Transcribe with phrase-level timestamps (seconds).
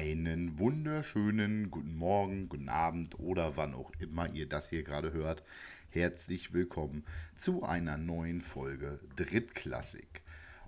[0.00, 5.42] Einen wunderschönen guten Morgen, guten Abend oder wann auch immer ihr das hier gerade hört.
[5.90, 10.22] Herzlich willkommen zu einer neuen Folge Drittklassik.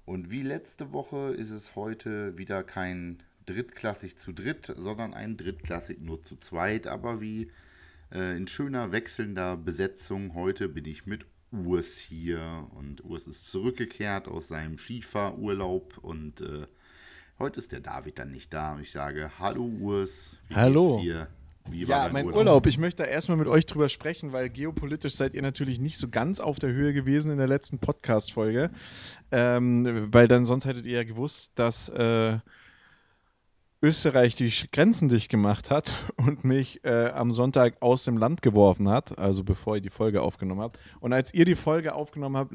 [0.04, 6.02] Und wie letzte Woche ist es heute wieder kein Drittklassik zu dritt, sondern ein Drittklassik
[6.02, 6.88] nur zu zweit.
[6.88, 7.52] Aber wie
[8.12, 14.26] äh, in schöner wechselnder Besetzung heute bin ich mit Urs hier und Urs ist zurückgekehrt
[14.26, 16.66] aus seinem Skifahrurlaub und äh,
[17.40, 20.96] Heute ist der David dann nicht da und ich sage, hallo Urs, wie hallo.
[20.96, 21.28] geht's dir?
[21.70, 22.38] Wie ja, mein Urlaub?
[22.38, 22.66] Urlaub?
[22.66, 26.38] Ich möchte erstmal mit euch drüber sprechen, weil geopolitisch seid ihr natürlich nicht so ganz
[26.38, 28.70] auf der Höhe gewesen in der letzten Podcast-Folge.
[29.32, 32.40] Ähm, weil dann sonst hättet ihr ja gewusst, dass äh,
[33.82, 38.88] Österreich die Grenzen dicht gemacht hat und mich äh, am Sonntag aus dem Land geworfen
[38.88, 40.78] hat, also bevor ihr die Folge aufgenommen habt.
[41.00, 42.52] Und als ihr die Folge aufgenommen habt,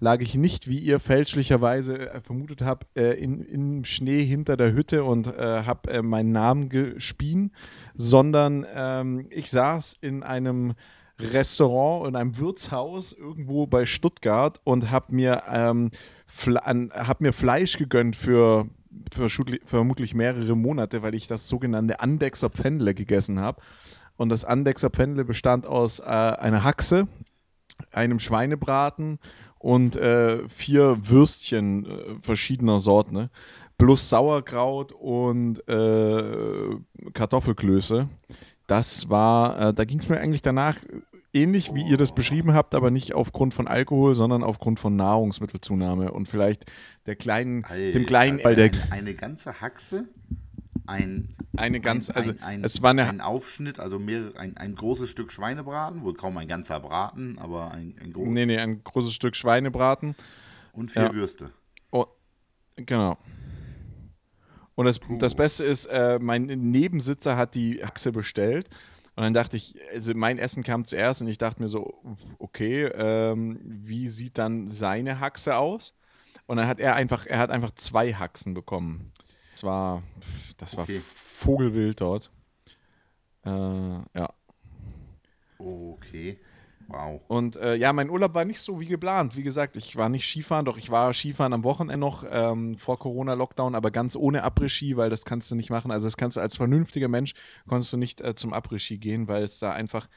[0.00, 4.72] lag ich nicht, wie ihr fälschlicherweise äh, vermutet habt, äh, in, im Schnee hinter der
[4.72, 7.52] Hütte und äh, habe äh, meinen Namen gespien,
[7.94, 10.74] sondern ähm, ich saß in einem
[11.18, 15.90] Restaurant, in einem Wirtshaus irgendwo bei Stuttgart und habe mir, ähm,
[16.46, 18.68] hab mir Fleisch gegönnt für
[19.64, 23.62] vermutlich mehrere Monate, weil ich das sogenannte Andexer Pfändle gegessen habe.
[24.16, 27.06] Und das Andexer Pfändle bestand aus äh, einer Haxe,
[27.92, 29.18] einem Schweinebraten
[29.58, 33.30] und äh, vier Würstchen äh, verschiedener Sorten, ne?
[33.78, 36.76] plus Sauerkraut und äh,
[37.12, 38.08] Kartoffelklöße.
[38.66, 40.76] Das war, äh, da ging es mir eigentlich danach
[41.36, 46.12] ähnlich, wie ihr das beschrieben habt, aber nicht aufgrund von Alkohol, sondern aufgrund von Nahrungsmittelzunahme
[46.12, 46.64] und vielleicht
[47.06, 50.08] der kleinen, Alter, dem kleinen, weil der eine ganze Haxe,
[50.86, 54.74] ein eine ganz, ein, also ein, es war eine, ein Aufschnitt, also mehrere, ein, ein
[54.74, 58.32] großes Stück Schweinebraten, wohl kaum ein ganzer Braten, aber ein, ein großes.
[58.32, 60.14] Nee, nee, ein großes Stück Schweinebraten.
[60.72, 61.14] Und vier ja.
[61.14, 61.50] Würste.
[61.90, 62.06] Oh,
[62.76, 63.16] genau.
[64.74, 68.68] Und das, das Beste ist, äh, mein Nebensitzer hat die Haxe bestellt
[69.16, 71.94] und dann dachte ich, also mein Essen kam zuerst und ich dachte mir so,
[72.38, 75.94] okay, ähm, wie sieht dann seine Haxe aus?
[76.46, 79.12] Und dann hat er einfach, er hat einfach zwei Haxen bekommen.
[79.52, 80.02] Das war,
[80.58, 81.00] das war okay.
[81.14, 82.30] Vogelwild dort.
[83.46, 84.34] Äh, ja.
[85.56, 86.38] Okay.
[86.88, 87.20] Wow.
[87.26, 89.36] Und äh, ja, mein Urlaub war nicht so wie geplant.
[89.36, 92.98] Wie gesagt, ich war nicht Skifahren, doch ich war Skifahren am Wochenende noch ähm, vor
[92.98, 95.90] Corona-Lockdown, aber ganz ohne Après-Ski, weil das kannst du nicht machen.
[95.90, 97.34] Also das kannst du als vernünftiger Mensch,
[97.68, 100.08] konntest du nicht äh, zum Après-Ski gehen, weil es da einfach,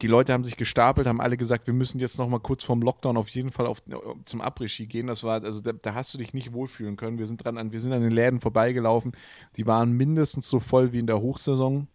[0.00, 2.82] die Leute haben sich gestapelt, haben alle gesagt, wir müssen jetzt noch mal kurz vorm
[2.82, 3.80] Lockdown auf jeden Fall auf,
[4.24, 5.06] zum Après-Ski gehen.
[5.06, 7.18] Das war, also da, da, hast du dich nicht wohlfühlen können.
[7.18, 9.12] Wir sind dran an, wir sind an den Läden vorbeigelaufen.
[9.56, 11.86] Die waren mindestens so voll wie in der Hochsaison.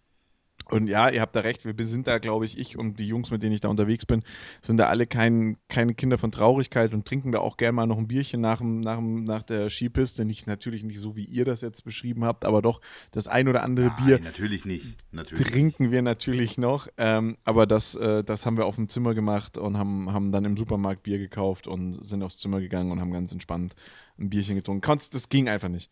[0.70, 3.32] Und ja, ihr habt da recht, wir sind da, glaube ich, ich und die Jungs,
[3.32, 4.24] mit denen ich da unterwegs bin,
[4.62, 7.98] sind da alle kein, keine Kinder von Traurigkeit und trinken da auch gerne mal noch
[7.98, 10.26] ein Bierchen nach, nach, nach der Skipiste.
[10.26, 13.64] Nicht, natürlich nicht so, wie ihr das jetzt beschrieben habt, aber doch das ein oder
[13.64, 14.20] andere Nein, Bier.
[14.20, 14.98] Natürlich nicht.
[15.12, 16.88] Natürlich trinken wir natürlich noch.
[16.98, 20.46] Ähm, aber das, äh, das haben wir auf dem Zimmer gemacht und haben, haben dann
[20.46, 23.76] im Supermarkt Bier gekauft und sind aufs Zimmer gegangen und haben ganz entspannt
[24.20, 25.00] ein Bierchen getrunken.
[25.12, 25.90] Das ging einfach nicht.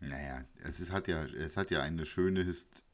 [0.00, 2.85] Naja, es ist, hat ja, es hat ja eine schöne Historie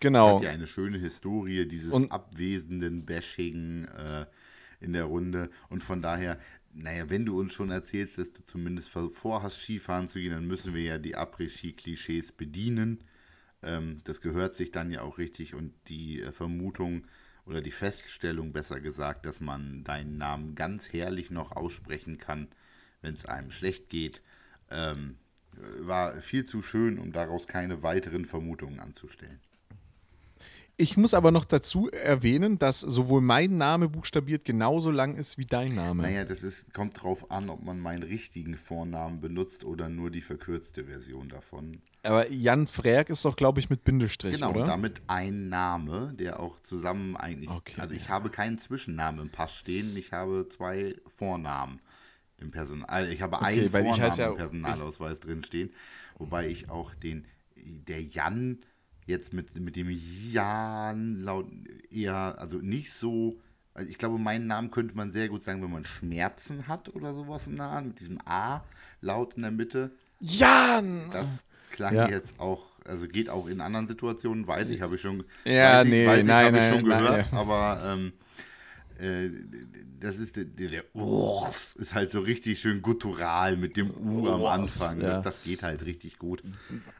[0.00, 0.28] Genau.
[0.28, 4.26] Es hat ja eine schöne Historie, dieses und abwesenden Bashing äh,
[4.80, 5.50] in der Runde.
[5.68, 6.38] Und von daher,
[6.72, 10.74] naja, wenn du uns schon erzählst, dass du zumindest vorhast, Skifahren zu gehen, dann müssen
[10.74, 13.04] wir ja die Après-Ski-Klischees bedienen.
[13.62, 15.54] Ähm, das gehört sich dann ja auch richtig.
[15.54, 17.06] Und die äh, Vermutung
[17.46, 22.48] oder die Feststellung, besser gesagt, dass man deinen Namen ganz herrlich noch aussprechen kann,
[23.02, 24.20] wenn es einem schlecht geht,
[24.70, 25.16] ähm,
[25.80, 29.40] war viel zu schön, um daraus keine weiteren Vermutungen anzustellen.
[30.78, 35.46] Ich muss aber noch dazu erwähnen, dass sowohl mein Name buchstabiert genauso lang ist wie
[35.46, 36.02] dein Name.
[36.02, 40.20] Naja, das ist, kommt drauf an, ob man meinen richtigen Vornamen benutzt oder nur die
[40.20, 41.80] verkürzte Version davon.
[42.02, 44.60] Aber Jan Frerk ist doch, glaube ich, mit Bindestrich, genau, oder?
[44.60, 47.50] Genau, damit ein Name, der auch zusammen eigentlich.
[47.50, 47.80] Okay.
[47.80, 51.80] Also ich habe keinen Zwischennamen im Pass stehen, ich habe zwei Vornamen
[52.36, 52.88] im Personal.
[52.88, 55.70] Also ich habe okay, einen Vornamen ja, im Personalausweis drinstehen,
[56.18, 57.24] wobei ich auch den,
[57.56, 58.58] der Jan
[59.06, 59.88] jetzt mit, mit dem
[60.30, 61.46] Jan laut
[61.90, 63.40] eher, also nicht so.
[63.74, 67.14] Also ich glaube, meinen Namen könnte man sehr gut sagen, wenn man Schmerzen hat oder
[67.14, 69.90] sowas im Nahen, mit diesem A-Laut in der Mitte.
[70.18, 71.10] Jan!
[71.12, 72.08] Das klang ja.
[72.08, 75.88] jetzt auch, also geht auch in anderen Situationen, weiß ich, habe ich schon, ja, weiß
[75.88, 77.40] nee, ich, weiß nein, ich, nein, schon nein, gehört, nein.
[77.40, 78.12] aber ähm,
[78.98, 79.30] äh,
[80.00, 84.28] das ist der, der, der Urs ist halt so richtig schön guttural mit dem U
[84.28, 85.00] am Anfang.
[85.00, 85.20] Ja.
[85.20, 86.42] Das, das, geht halt richtig gut.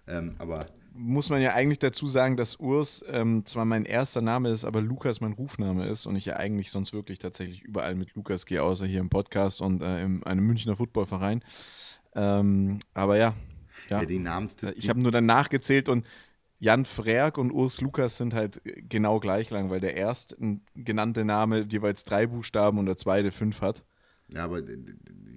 [0.07, 0.67] Ähm, aber
[0.97, 4.81] muss man ja eigentlich dazu sagen, dass Urs ähm, zwar mein erster Name ist, aber
[4.81, 8.63] Lukas mein Rufname ist und ich ja eigentlich sonst wirklich tatsächlich überall mit Lukas gehe,
[8.63, 11.43] außer hier im Podcast und äh, in einem Münchner Footballverein.
[12.15, 13.35] Ähm, aber ja.
[13.89, 16.07] Ja, ja die Namens ich habe nur dann nachgezählt und
[16.59, 20.37] Jan Frerk und Urs Lukas sind halt genau gleich lang, weil der erst
[20.75, 23.85] genannte Name jeweils drei Buchstaben und der zweite fünf hat.
[24.29, 24.63] Ja, aber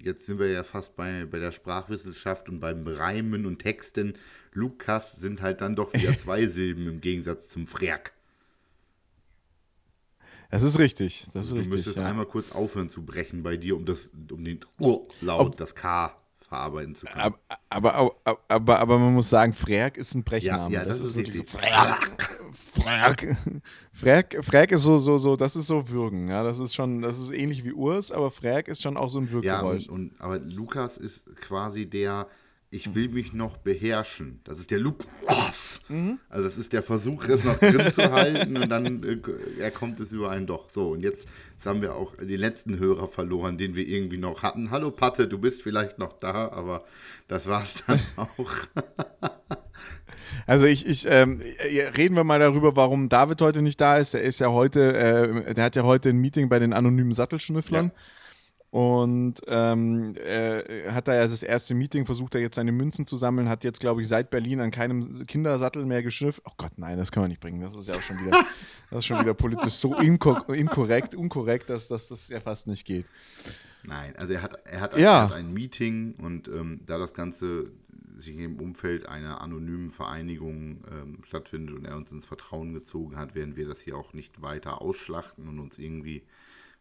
[0.04, 4.14] jetzt sind wir ja fast bei, bei der Sprachwissenschaft und beim Reimen und Texten.
[4.54, 8.14] Lukas sind halt dann doch wieder zwei Silben im Gegensatz zum Frerk.
[10.50, 11.28] Das ist richtig.
[11.34, 12.06] Das ist du richtig, müsstest ja.
[12.06, 14.60] einmal kurz aufhören zu brechen bei dir, um, das, um den
[15.22, 16.16] Laut, das K
[16.48, 17.36] verarbeiten zu können.
[17.70, 20.74] Aber, aber, aber, aber, man muss sagen, Frerk ist ein Brechname.
[20.74, 21.44] Ja, ja das, das, ist, wirklich so.
[21.44, 22.30] Frerk.
[22.74, 23.38] Frerk.
[24.00, 26.30] Frerk, Frerk ist so, so, so, das ist so Würgen.
[26.30, 29.20] Ja, das ist schon, das ist ähnlich wie Urs, aber Frerk ist schon auch so
[29.20, 29.88] ein Wirkgeräusch.
[29.88, 32.28] Ja, und, und, aber Lukas ist quasi der,
[32.70, 34.40] ich will mich noch beherrschen.
[34.46, 35.82] Das ist der Lukas.
[35.90, 36.18] Mhm.
[36.30, 39.18] Also das ist der Versuch, es noch drin zu halten und dann äh,
[39.60, 40.70] er kommt es über einen doch.
[40.70, 44.44] So, und jetzt, jetzt haben wir auch den letzten Hörer verloren, den wir irgendwie noch
[44.44, 44.72] hatten.
[44.72, 46.86] Hallo Patte, du bist vielleicht noch da, aber
[47.28, 48.50] das war's dann auch.
[50.48, 51.42] Also ich, ich ähm,
[51.96, 54.14] reden wir mal darüber, warum David heute nicht da ist.
[54.14, 57.92] Er ist ja heute, äh, der hat ja heute ein Meeting bei den anonymen Sattelschnüfflern.
[57.94, 58.02] Ja.
[58.72, 63.16] Und ähm, äh, hat da ja das erste Meeting, versucht er jetzt seine Münzen zu
[63.16, 66.46] sammeln, hat jetzt, glaube ich, seit Berlin an keinem Kindersattel mehr geschnüffelt.
[66.48, 67.62] Oh Gott, nein, das kann man nicht bringen.
[67.62, 68.32] Das ist ja auch schon wieder,
[68.92, 72.86] das ist schon wieder politisch so inko inkorrekt, unkorrekt, dass, dass das ja fast nicht
[72.86, 73.08] geht.
[73.84, 75.18] Nein, also er hat, er hat, ja.
[75.18, 77.72] er hat ein Meeting und ähm, da das Ganze
[78.20, 83.36] sich im Umfeld einer anonymen Vereinigung ähm, stattfindet und er uns ins Vertrauen gezogen hat,
[83.36, 86.24] werden wir das hier auch nicht weiter ausschlachten und uns irgendwie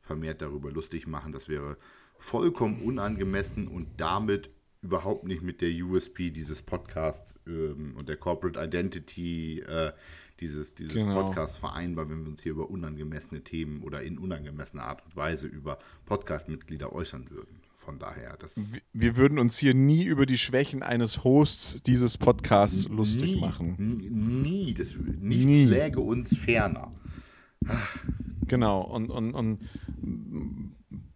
[0.00, 1.32] vermehrt darüber lustig machen.
[1.32, 1.76] Das wäre
[2.18, 4.50] vollkommen unangemessen und damit
[4.80, 9.92] überhaupt nicht mit der USP dieses Podcasts ähm, und der Corporate Identity äh,
[10.40, 11.24] dieses, dieses genau.
[11.24, 15.48] Podcasts vereinbar, wenn wir uns hier über unangemessene Themen oder in unangemessener Art und Weise
[15.48, 17.57] über Podcast-Mitglieder äußern würden.
[17.88, 18.52] Von daher, das.
[18.92, 24.42] Wir würden uns hier nie über die Schwächen eines Hosts dieses Podcasts lustig nie, machen.
[24.42, 25.64] Nie, das, nichts nie.
[25.64, 26.92] läge uns ferner.
[28.46, 29.60] Genau, und, und, und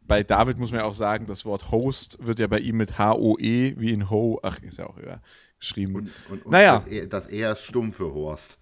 [0.07, 2.97] bei David muss man ja auch sagen, das Wort Host wird ja bei ihm mit
[2.97, 5.21] H-O-E wie in Ho, ach, ist ja auch ja,
[5.59, 5.97] geschrieben.
[5.97, 6.77] Und, und, und naja.
[6.77, 8.59] Das, e, das E ist stumm für Horst.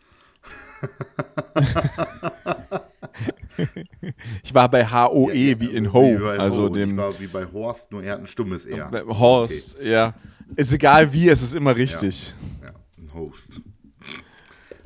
[4.43, 6.19] ich war bei H-O-E ja, ja, wie in Ho.
[6.19, 6.69] Wie also Ho.
[6.69, 8.81] Dem, ich war wie bei Horst, nur er hat ein stummes E.
[8.81, 9.91] Horst, okay.
[9.91, 10.15] ja.
[10.57, 12.35] Ist egal wie, es ist immer richtig.
[12.61, 13.61] Ja, ja ein Host.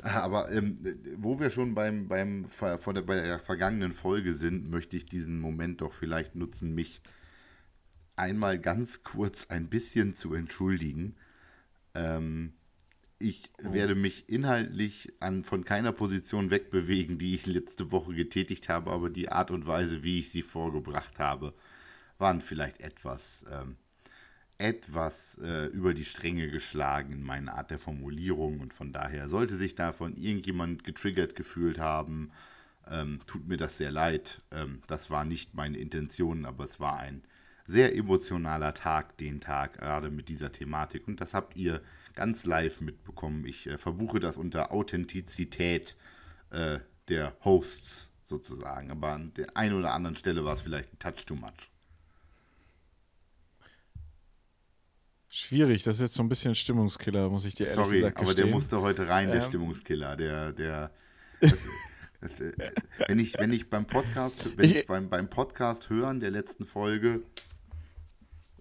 [0.01, 0.77] Aber ähm,
[1.17, 5.39] wo wir schon beim, beim, vor der, bei der vergangenen Folge sind, möchte ich diesen
[5.39, 7.01] Moment doch vielleicht nutzen, mich
[8.15, 11.15] einmal ganz kurz ein bisschen zu entschuldigen.
[11.95, 12.53] Ähm,
[13.27, 18.91] ich werde mich inhaltlich an, von keiner Position wegbewegen, die ich letzte Woche getätigt habe,
[18.91, 21.53] aber die Art und Weise, wie ich sie vorgebracht habe,
[22.17, 23.77] waren vielleicht etwas ähm,
[24.57, 28.59] etwas äh, über die Stränge geschlagen in meiner Art der Formulierung.
[28.61, 32.31] Und von daher sollte sich davon irgendjemand getriggert gefühlt haben,
[32.89, 34.39] ähm, tut mir das sehr leid.
[34.51, 37.23] Ähm, das war nicht meine Intention, aber es war ein
[37.67, 41.07] sehr emotionaler Tag, den Tag, gerade mit dieser Thematik.
[41.07, 41.81] Und das habt ihr
[42.15, 43.45] ganz live mitbekommen.
[43.45, 45.95] Ich äh, verbuche das unter Authentizität
[46.51, 46.79] äh,
[47.09, 51.25] der Hosts sozusagen, aber an der einen oder anderen Stelle war es vielleicht ein Touch
[51.25, 51.69] too much.
[55.29, 58.29] Schwierig, das ist jetzt so ein bisschen Stimmungskiller, muss ich dir ehrlich Sorry, gesagt gestehen.
[58.29, 59.47] aber der musste heute rein, der ähm.
[59.49, 60.15] Stimmungskiller.
[60.15, 60.91] Der, der,
[61.41, 61.65] das,
[62.21, 62.53] das, äh,
[63.07, 66.65] wenn, ich, wenn ich beim Podcast, wenn ich, ich beim, beim Podcast hören der letzten
[66.65, 67.21] Folge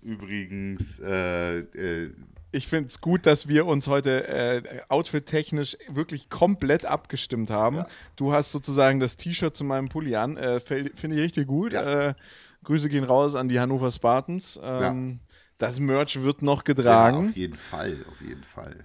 [0.02, 2.12] übrigens äh, äh,
[2.54, 7.78] ich finde es gut, dass wir uns heute äh, outfit-technisch wirklich komplett abgestimmt haben.
[7.78, 7.86] Ja.
[8.16, 10.36] Du hast sozusagen das T-Shirt zu meinem Pulli an.
[10.36, 11.72] Äh, finde ich richtig gut.
[11.72, 12.10] Ja.
[12.10, 12.14] Äh,
[12.62, 14.58] Grüße gehen raus an die Hannover Spartans.
[14.62, 15.34] Ähm, ja.
[15.58, 17.24] Das Merch wird noch getragen.
[17.24, 18.76] Ja, auf jeden Fall, auf jeden Fall.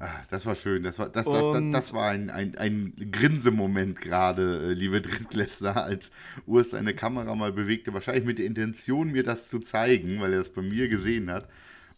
[0.00, 0.82] Ach, das war schön.
[0.84, 5.84] Das war, das, das, das, das war ein, ein, ein Grinsemoment gerade, äh, liebe Drittklässler,
[5.84, 6.12] als
[6.46, 7.92] Urs seine Kamera mal bewegte.
[7.92, 11.48] Wahrscheinlich mit der Intention, mir das zu zeigen, weil er es bei mir gesehen hat.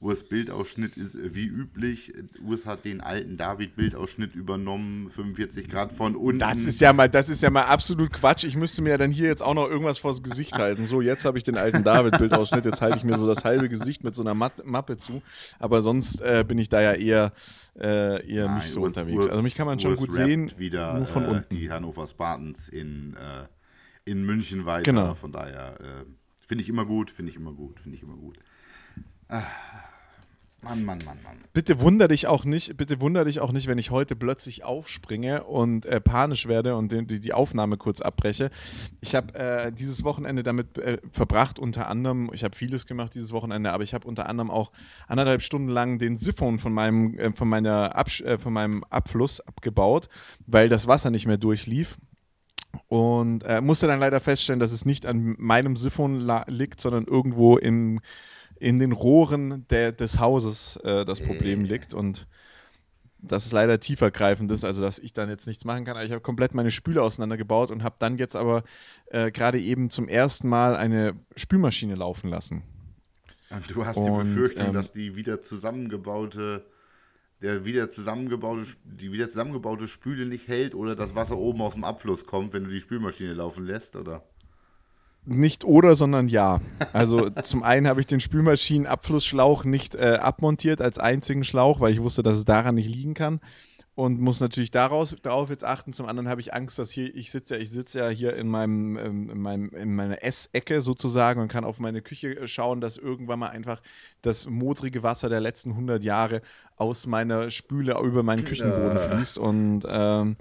[0.00, 2.14] Urs Bildausschnitt ist äh, wie üblich.
[2.42, 6.38] Urs hat den alten David-Bildausschnitt übernommen, 45 Grad von unten.
[6.38, 8.44] Das ist ja mal, das ist ja mal absolut Quatsch.
[8.44, 10.86] Ich müsste mir ja dann hier jetzt auch noch irgendwas vors Gesicht halten.
[10.86, 14.02] So, jetzt habe ich den alten David-Bildausschnitt, jetzt halte ich mir so das halbe Gesicht
[14.02, 15.20] mit so einer Mat Mappe zu.
[15.58, 17.32] Aber sonst äh, bin ich da ja eher,
[17.78, 19.26] äh, eher Nein, nicht so Urs, unterwegs.
[19.26, 20.50] Also mich kann man schon gut sehen.
[20.56, 21.54] wieder nur von äh, unten.
[21.54, 24.90] die Hannover Spartans in, äh, in München weiter.
[24.90, 25.14] Genau.
[25.14, 26.04] Von daher äh,
[26.46, 28.38] finde ich immer gut, finde ich immer gut, finde ich immer gut.
[29.28, 29.42] Ah
[30.62, 31.38] Mann, Mann, Mann, Mann.
[31.54, 35.44] Bitte wunder dich auch nicht, bitte wunder dich auch nicht, wenn ich heute plötzlich aufspringe
[35.44, 38.50] und äh, panisch werde und die, die, Aufnahme kurz abbreche.
[39.00, 43.32] Ich habe äh, dieses Wochenende damit äh, verbracht, unter anderem, ich habe vieles gemacht dieses
[43.32, 44.70] Wochenende, aber ich habe unter anderem auch
[45.08, 49.40] anderthalb Stunden lang den Siphon von meinem, äh, von meiner Absch äh, von meinem Abfluss
[49.40, 50.08] abgebaut,
[50.46, 51.96] weil das Wasser nicht mehr durchlief.
[52.86, 57.56] Und äh, musste dann leider feststellen, dass es nicht an meinem Siphon liegt, sondern irgendwo
[57.56, 58.00] im
[58.60, 62.26] in den Rohren der, des Hauses äh, das Problem liegt und
[63.22, 65.96] dass es leider tiefergreifend ist, also dass ich dann jetzt nichts machen kann.
[65.96, 68.62] Aber ich habe komplett meine Spüle auseinandergebaut und habe dann jetzt aber
[69.06, 72.62] äh, gerade eben zum ersten Mal eine Spülmaschine laufen lassen.
[73.50, 76.64] Und du hast und, die Befürchtung, ähm, dass die wieder zusammengebaute,
[77.42, 81.84] der wieder zusammengebaute, die wieder zusammengebaute Spüle nicht hält oder das Wasser oben aus dem
[81.84, 84.22] Abfluss kommt, wenn du die Spülmaschine laufen lässt, oder?
[85.24, 86.60] Nicht oder, sondern ja.
[86.92, 92.02] Also zum einen habe ich den Spülmaschinenabflussschlauch nicht äh, abmontiert als einzigen Schlauch, weil ich
[92.02, 93.40] wusste, dass es daran nicht liegen kann
[94.00, 95.92] und muss natürlich daraus, darauf jetzt achten.
[95.92, 98.48] Zum anderen habe ich Angst, dass hier, ich sitze ja, ich sitze ja hier in
[98.48, 102.96] meinem, ähm, in meinem, in meiner Essecke sozusagen und kann auf meine Küche schauen, dass
[102.96, 103.82] irgendwann mal einfach
[104.22, 106.40] das modrige Wasser der letzten 100 Jahre
[106.76, 110.36] aus meiner Spüle über meinen Küchenboden fließt und ähm,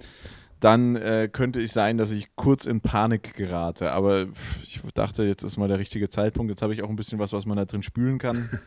[0.60, 3.92] dann äh, könnte es sein, dass ich kurz in Panik gerate.
[3.92, 4.26] Aber
[4.62, 6.50] ich dachte, jetzt ist mal der richtige Zeitpunkt.
[6.50, 8.48] Jetzt habe ich auch ein bisschen was, was man da drin spülen kann.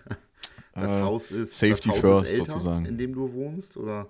[0.75, 2.85] Das äh, Haus ist Safety Haus first ist älter, sozusagen.
[2.85, 4.09] In dem du wohnst, oder?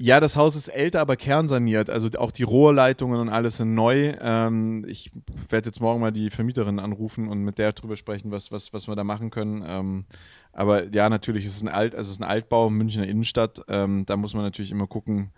[0.00, 1.90] Ja, das Haus ist älter, aber kernsaniert.
[1.90, 4.14] Also auch die Rohrleitungen und alles sind neu.
[4.20, 5.10] Ähm, ich
[5.48, 8.86] werde jetzt morgen mal die Vermieterin anrufen und mit der drüber sprechen, was, was, was
[8.86, 9.64] wir da machen können.
[9.66, 10.04] Ähm,
[10.52, 13.60] aber ja, natürlich ist es ein Alt, also es ist ein Altbau, Münchner Innenstadt.
[13.66, 15.32] Ähm, da muss man natürlich immer gucken,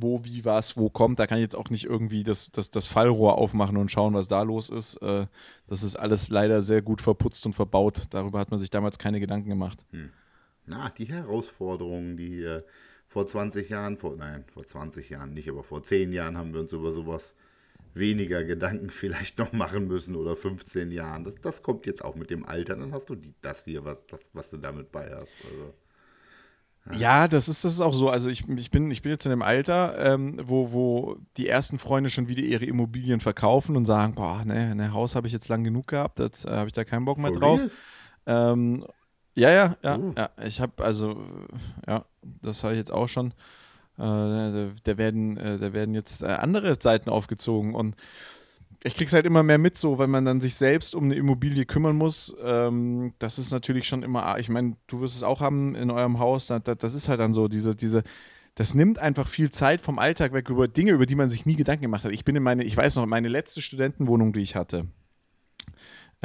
[0.00, 1.18] wo, wie, was, wo kommt.
[1.18, 4.28] Da kann ich jetzt auch nicht irgendwie das, das, das Fallrohr aufmachen und schauen, was
[4.28, 4.96] da los ist.
[5.02, 5.26] Äh,
[5.66, 8.04] das ist alles leider sehr gut verputzt und verbaut.
[8.10, 9.84] Darüber hat man sich damals keine Gedanken gemacht.
[9.90, 10.10] Hm.
[10.66, 12.62] Na, die Herausforderungen, die äh,
[13.08, 16.60] vor 20 Jahren, vor, nein, vor 20 Jahren nicht, aber vor 10 Jahren haben wir
[16.60, 17.34] uns über sowas
[17.94, 21.24] weniger Gedanken vielleicht noch machen müssen oder 15 Jahren.
[21.24, 22.76] Das, das kommt jetzt auch mit dem Alter.
[22.76, 25.34] Dann hast du die, das hier, was, das, was du damit bei hast.
[25.50, 25.74] Also.
[26.94, 28.08] Ja, das ist, das ist auch so.
[28.08, 31.78] Also ich, ich, bin, ich bin jetzt in einem Alter, ähm, wo, wo die ersten
[31.78, 35.48] Freunde schon wieder ihre Immobilien verkaufen und sagen, boah, ne, ein Haus habe ich jetzt
[35.48, 37.60] lang genug gehabt, jetzt äh, habe ich da keinen Bock mehr For drauf.
[38.26, 38.84] Ähm,
[39.34, 40.12] ja, ja, ja, uh.
[40.16, 40.30] ja.
[40.44, 41.22] Ich habe also,
[41.86, 43.32] ja, das habe ich jetzt auch schon.
[43.98, 47.96] Äh, da, da, werden, äh, da werden jetzt äh, andere Seiten aufgezogen und
[48.84, 51.64] ich krieg's halt immer mehr mit, so, wenn man dann sich selbst um eine Immobilie
[51.64, 52.36] kümmern muss.
[52.42, 56.18] Ähm, das ist natürlich schon immer, ich meine, du wirst es auch haben in eurem
[56.18, 58.02] Haus, das, das ist halt dann so, diese, diese,
[58.54, 61.56] das nimmt einfach viel Zeit vom Alltag weg über Dinge, über die man sich nie
[61.56, 62.12] Gedanken gemacht hat.
[62.12, 64.86] Ich bin in meine, ich weiß noch, meine letzte Studentenwohnung, die ich hatte,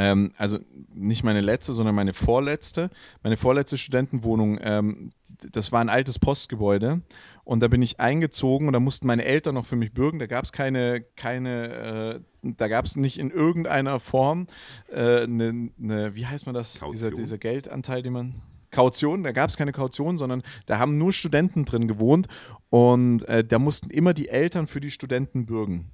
[0.01, 0.58] ähm, also
[0.96, 2.89] nicht meine letzte, sondern meine vorletzte.
[3.22, 5.12] Meine vorletzte Studentenwohnung, ähm,
[5.51, 7.01] das war ein altes Postgebäude.
[7.43, 10.17] Und da bin ich eingezogen und da mussten meine Eltern noch für mich bürgen.
[10.17, 11.70] Da gab es keine, keine,
[12.13, 14.48] äh, da gab es nicht in irgendeiner Form
[14.91, 16.79] eine, äh, ne, ne, wie heißt man das?
[16.91, 18.41] Dieser, dieser Geldanteil, den man.
[18.72, 22.27] Kaution, da gab es keine Kaution, sondern da haben nur Studenten drin gewohnt
[22.70, 25.91] und äh, da mussten immer die Eltern für die Studenten bürgen.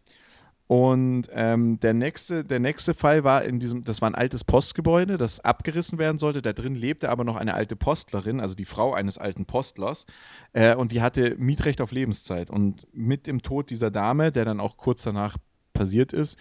[0.68, 5.18] Und ähm, der, nächste, der nächste Fall war in diesem, das war ein altes Postgebäude,
[5.18, 6.42] das abgerissen werden sollte.
[6.42, 10.06] Da drin lebte aber noch eine alte Postlerin, also die Frau eines alten Postlers.
[10.52, 12.50] Äh, und die hatte Mietrecht auf Lebenszeit.
[12.50, 15.38] Und mit dem Tod dieser Dame, der dann auch kurz danach
[15.78, 16.38] passiert ist,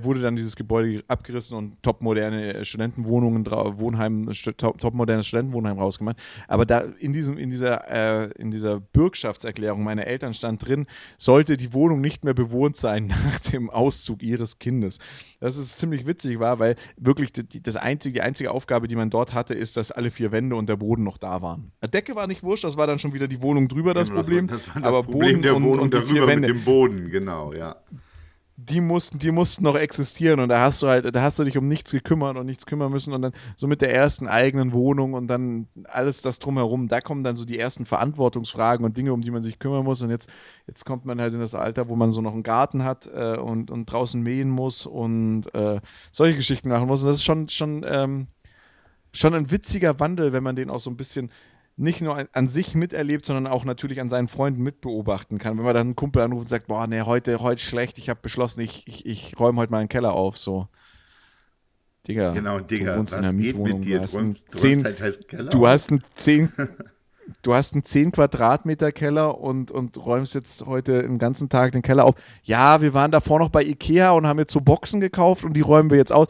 [0.00, 6.16] wurde dann dieses Gebäude abgerissen und topmoderne Studentenwohnungen, Wohnheim, topmodernes Studentenwohnheim rausgemacht.
[6.48, 10.86] Aber da in, diesem, in, dieser, äh, in dieser Bürgschaftserklärung meiner Eltern stand drin,
[11.18, 14.98] sollte die Wohnung nicht mehr bewohnt sein nach dem Auszug ihres Kindes.
[15.40, 19.10] Das ist ziemlich witzig war, weil wirklich die, das einzige, die einzige Aufgabe, die man
[19.10, 21.72] dort hatte, ist, dass alle vier Wände und der Boden noch da waren.
[21.84, 24.20] Die Decke war nicht wurscht, das war dann schon wieder die Wohnung drüber das genau,
[24.22, 24.46] Problem.
[24.46, 26.48] Das war, das war das aber Problem Boden der Wohnung und, und die vier Wände.
[26.48, 27.76] mit dem Boden, genau, ja
[28.56, 31.58] die mussten, die mussten noch existieren und da hast du halt, da hast du dich
[31.58, 35.14] um nichts gekümmert und nichts kümmern müssen und dann so mit der ersten eigenen Wohnung
[35.14, 39.22] und dann alles das drumherum, da kommen dann so die ersten Verantwortungsfragen und Dinge, um
[39.22, 40.28] die man sich kümmern muss und jetzt,
[40.68, 43.36] jetzt kommt man halt in das Alter, wo man so noch einen Garten hat äh,
[43.36, 45.80] und, und draußen mähen muss und äh,
[46.12, 48.28] solche Geschichten machen muss und das ist schon, schon, ähm,
[49.12, 51.30] schon ein witziger Wandel, wenn man den auch so ein bisschen
[51.76, 55.56] nicht nur an sich miterlebt, sondern auch natürlich an seinen Freunden mitbeobachten kann.
[55.56, 58.20] Wenn man dann einen Kumpel anruft und sagt, boah, nee, heute, heute schlecht, ich habe
[58.22, 60.68] beschlossen, ich, ich, ich räume heute mal einen Keller auf, so.
[62.06, 64.86] Digga, genau, Digga, du wohnst in einer Mietwohnung, du hast einen 10,
[65.50, 66.52] du hast einen 10,
[67.42, 71.80] du hast einen 10 Quadratmeter Keller und, und räumst jetzt heute den ganzen Tag den
[71.80, 72.14] Keller auf.
[72.42, 75.62] Ja, wir waren davor noch bei Ikea und haben jetzt so Boxen gekauft und die
[75.62, 76.28] räumen wir jetzt aus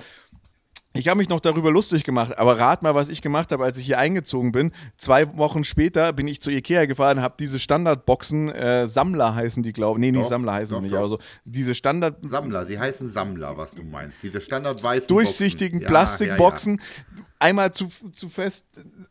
[0.96, 3.76] Ich habe mich noch darüber lustig gemacht, aber rat mal, was ich gemacht habe, als
[3.78, 4.70] ich hier eingezogen bin.
[4.96, 9.72] Zwei Wochen später bin ich zu Ikea gefahren, habe diese Standardboxen, äh, Sammler heißen die,
[9.72, 10.00] glaube ich.
[10.02, 10.98] Nee, nicht Doch, Sammler heißen doch, sie nicht, doch.
[11.00, 14.22] aber so diese Standard Sammler, sie heißen Sammler, was du meinst.
[14.22, 15.82] Diese standardweißen durchsichtigen Boxen.
[15.82, 16.80] Ja, Plastikboxen.
[17.40, 18.68] Einmal zu, zu fest,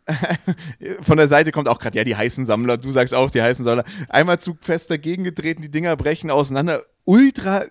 [1.02, 3.66] von der Seite kommt auch gerade, ja, die heißen Sammler, du sagst auch, die heißen
[3.66, 3.84] Sammler.
[4.08, 6.82] Einmal zu fest dagegen getreten, die Dinger brechen auseinander.
[7.04, 7.66] Ultra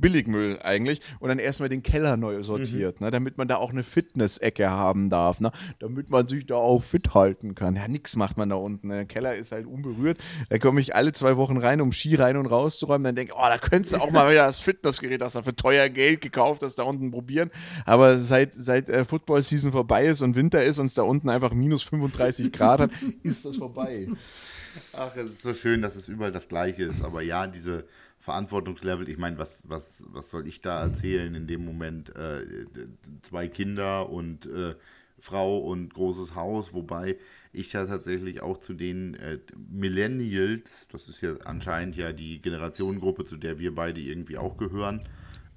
[0.00, 3.82] Billigmüll eigentlich und dann erstmal den Keller neu sortiert, ne, damit man da auch eine
[3.82, 7.76] Fitness-Ecke haben darf, ne, damit man sich da auch fit halten kann.
[7.76, 8.88] Ja, nix macht man da unten.
[8.88, 8.94] Ne.
[8.94, 10.18] Der Keller ist halt unberührt.
[10.48, 13.04] Da komme ich alle zwei Wochen rein, um Ski rein und rauszuräumen.
[13.04, 15.54] Dann denke ich, oh, da könntest du auch mal wieder das Fitnessgerät, das du für
[15.54, 17.50] teuer Geld gekauft hast, da unten probieren.
[17.84, 21.52] Aber seit, seit äh, Football-Season vorbei ist und Winter ist und es da unten einfach
[21.52, 22.90] minus 35 Grad hat,
[23.22, 24.08] ist das vorbei.
[24.92, 27.02] Ach, es ist so schön, dass es überall das Gleiche ist.
[27.02, 27.86] Aber ja, diese
[28.30, 32.14] Verantwortungslevel, ich meine, was, was, was soll ich da erzählen in dem Moment?
[32.14, 32.66] Äh,
[33.22, 34.76] zwei Kinder und äh,
[35.18, 37.18] Frau und großes Haus, wobei
[37.52, 43.24] ich ja tatsächlich auch zu den äh, Millennials, das ist ja anscheinend ja die Generationengruppe,
[43.24, 45.02] zu der wir beide irgendwie auch gehören,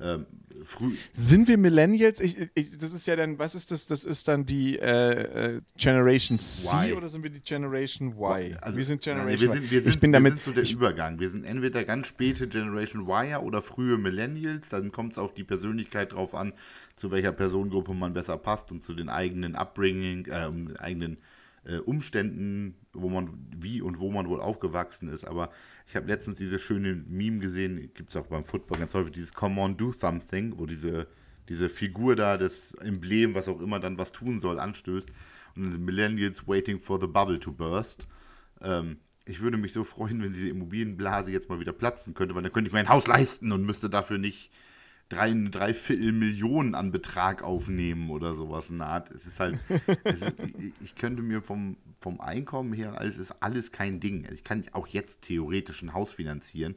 [0.04, 0.26] ähm,
[0.64, 2.20] früh, Sind wir Millennials?
[2.20, 3.88] Ich, ich, das ist ja dann, was ist das?
[3.88, 6.98] Das ist dann die äh, äh, Generation C Y.
[6.98, 8.58] oder sind wir die Generation Y?
[8.62, 9.72] Also, wir sind nein, Generation wir sind, Y.
[9.72, 10.34] wir sind, ich bin wir damit.
[10.34, 11.20] sind so der Übergang.
[11.20, 14.70] Wir sind entweder ganz späte Generation Y oder frühe Millennials.
[14.70, 16.54] Dann kommt es auf die Persönlichkeit drauf an,
[16.96, 21.18] zu welcher Personengruppe man besser passt und zu den eigenen Upbringing, ähm, eigenen
[21.66, 25.26] äh, Umständen, wo man wie und wo man wohl aufgewachsen ist.
[25.26, 25.50] Aber
[25.88, 29.34] ich habe letztens diese schöne Meme gesehen, gibt es auch beim Football ganz häufig, dieses
[29.34, 31.08] Come on, do something, wo diese,
[31.50, 35.10] diese Figur da, das Emblem, was auch immer dann was tun soll, anstößt.
[35.56, 38.08] Und Millennials waiting for the bubble to burst.
[38.62, 42.44] Ähm, ich würde mich so freuen, wenn diese Immobilienblase jetzt mal wieder platzen könnte, weil
[42.44, 44.52] dann könnte ich mein Haus leisten und müsste dafür nicht
[45.14, 49.12] drei, drei Viertel Millionen an Betrag aufnehmen oder sowas in der Art.
[49.12, 49.60] Es ist halt,
[50.04, 50.34] es ist,
[50.82, 54.28] ich, könnte mir vom, vom Einkommen her, alles ist alles kein Ding.
[54.32, 56.76] Ich kann auch jetzt theoretisch ein Haus finanzieren,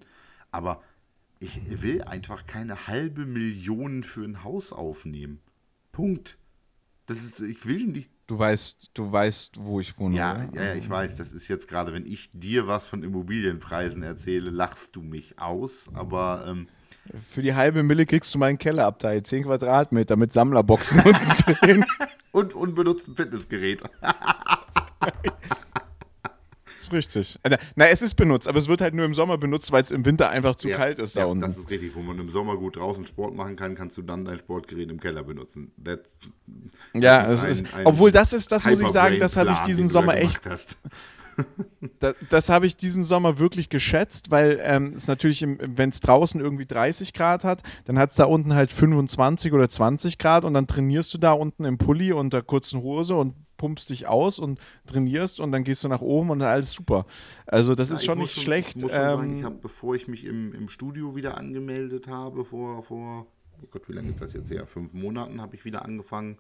[0.51, 0.83] aber
[1.39, 5.41] ich will einfach keine halbe Million für ein Haus aufnehmen.
[5.93, 6.39] Punkt.
[7.07, 10.17] Das ist, ich will nicht Du weißt, du weißt, wo ich wohne.
[10.17, 10.49] ja, oder?
[10.55, 14.51] ja, ja, ich weiß, das ist jetzt gerade, wenn ich dir was von Immobilienpreisen erzähle,
[14.51, 16.67] lachst du mich aus, aber ähm,
[17.33, 21.85] Für die halbe Mille kriegst du meinen Kellerabteil, 10 Quadratmeter mit Sammlerboxen unten drin.
[22.33, 23.83] und unbenutzten Fitnessgerät.
[26.79, 27.39] ist richtig.
[27.43, 29.91] Äh, Na, es ist benutzt, aber es wird halt nur im Sommer benutzt, weil es
[29.91, 31.41] im Winter einfach zu Ja, kalt ist da ja, unten.
[31.43, 34.25] Das ist richtig, wo man im Sommer gut draußen Sport machen kann, kannst du dann
[34.25, 35.73] dein Sportgerät im Keller benutzen.
[35.83, 36.21] That's,
[36.93, 39.37] ja, das es ist ist, ein- ein obwohl das ist, das muss ich sagen, das
[39.37, 40.77] habe ich diesen Sommer echt hast.
[41.99, 46.41] Da, das habe ich diesen Sommer wirklich geschätzt, weil ähm, es natürlich, wenn es draußen
[46.41, 50.53] irgendwie 30 Grad hat, dann hat es da unten halt 25 oder 20 Grad und
[50.53, 54.39] dann trainierst du da unten im Pulli und der kurzen Hose und pumpst dich aus
[54.39, 57.07] und trainierst und dann gehst du nach oben und alles super.
[57.47, 58.77] Also das ist Ja, ich schon nicht schlecht.
[58.77, 62.09] Ich muss schon sagen, ich ähm, habe, bevor ich mich im, im Studio wieder angemeldet
[62.09, 63.27] habe, vor, vor,
[63.63, 64.67] oh Gott, wie lange ist das jetzt her?
[64.67, 66.37] Fünf Monaten habe ich wieder angefangen,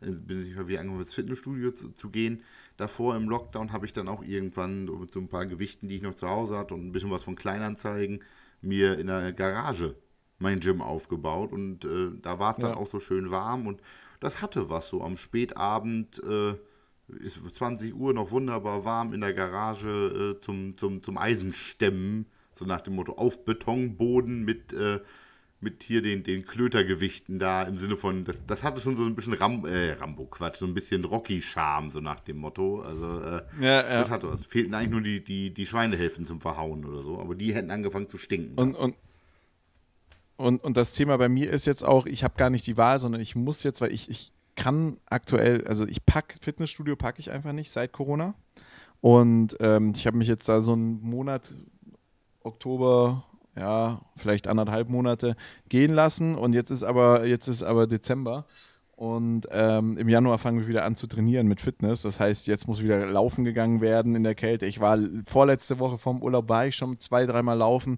[0.00, 2.42] äh, bin ich wieder angefangen, ins Fitnessstudio zu, zu gehen.
[2.82, 6.02] Davor im Lockdown habe ich dann auch irgendwann mit so ein paar Gewichten, die ich
[6.02, 8.24] noch zu Hause hatte und ein bisschen was von Kleinanzeigen,
[8.60, 9.94] mir in der Garage
[10.40, 12.76] mein Gym aufgebaut und äh, da war es dann Ja.
[12.76, 13.80] auch so schön warm und
[14.18, 16.20] das hatte was so am Spätabend.
[16.24, 16.54] Äh,
[17.20, 22.64] ist 20 Uhr noch wunderbar warm in der Garage äh, zum, zum, zum Eisenstemmen, so
[22.64, 25.00] nach dem Motto auf Betonboden mit, äh,
[25.62, 29.14] mit hier den, den Klötergewichten da im Sinne von, das, das hatte schon so ein
[29.14, 32.82] bisschen Ram, äh, Rambo-Quatsch, so ein bisschen Rocky-Charme, so nach dem Motto.
[32.82, 33.82] Also äh, Ja, ja.
[33.82, 34.44] das hatte was.
[34.44, 38.08] Fehlten eigentlich nur die, die, die Schweinehälften zum Verhauen oder so, aber die hätten angefangen
[38.08, 38.58] zu stinken.
[38.58, 38.96] Und, und,
[40.36, 42.98] und, und das Thema bei mir ist jetzt auch, ich habe gar nicht die Wahl,
[42.98, 47.30] sondern ich muss jetzt, weil ich, ich kann aktuell, also ich packe Fitnessstudio packe ich
[47.30, 48.34] einfach nicht seit Corona.
[49.00, 51.54] Und ähm, ich habe mich jetzt da so einen Monat,
[52.44, 53.24] Oktober,
[53.56, 55.36] ja, vielleicht anderthalb Monate
[55.68, 56.34] gehen lassen.
[56.36, 58.46] Und jetzt ist aber, jetzt ist aber Dezember.
[58.96, 62.02] Und ähm, im Januar fangen wir wieder an zu trainieren mit Fitness.
[62.02, 64.66] Das heißt, jetzt muss wieder laufen gegangen werden in der Kälte.
[64.66, 67.96] Ich war vorletzte Woche vom Urlaub, war ich schon zwei, dreimal laufen.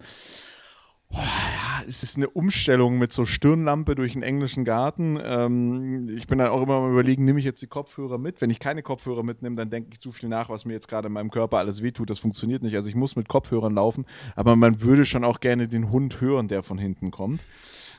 [1.17, 5.19] Oh, ja, es ist eine Umstellung mit so Stirnlampe durch den englischen Garten.
[5.23, 8.41] Ähm, ich bin dann auch immer mal überlegen, nehme ich jetzt die Kopfhörer mit?
[8.41, 11.07] Wenn ich keine Kopfhörer mitnehme, dann denke ich zu viel nach, was mir jetzt gerade
[11.07, 12.11] in meinem Körper alles wehtut.
[12.11, 12.75] Das funktioniert nicht.
[12.75, 16.49] Also ich muss mit Kopfhörern laufen, aber man würde schon auch gerne den Hund hören,
[16.49, 17.41] der von hinten kommt.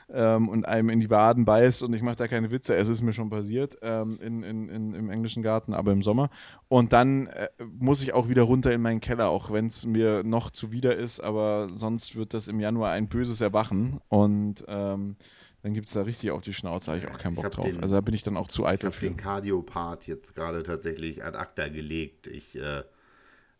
[0.08, 3.02] Ähm, und einem in die Waden beißt und ich mache da keine Witze, es ist
[3.02, 6.30] mir schon passiert ähm, in, in, in, im englischen Garten, aber im Sommer.
[6.68, 10.22] Und dann äh, muss ich auch wieder runter in meinen Keller, auch wenn es mir
[10.22, 14.00] noch zuwider ist, aber sonst wird das im Januar ein böses Erwachen.
[14.08, 15.16] Und ähm,
[15.62, 17.64] dann gibt es da richtig auf die Schnauze, habe ich auch keinen Bock drauf.
[17.64, 19.06] Den, also da bin ich dann auch zu eitel für.
[19.06, 22.28] Ich habe den Cardio-Part jetzt gerade tatsächlich ad acta gelegt.
[22.28, 22.84] Ich äh,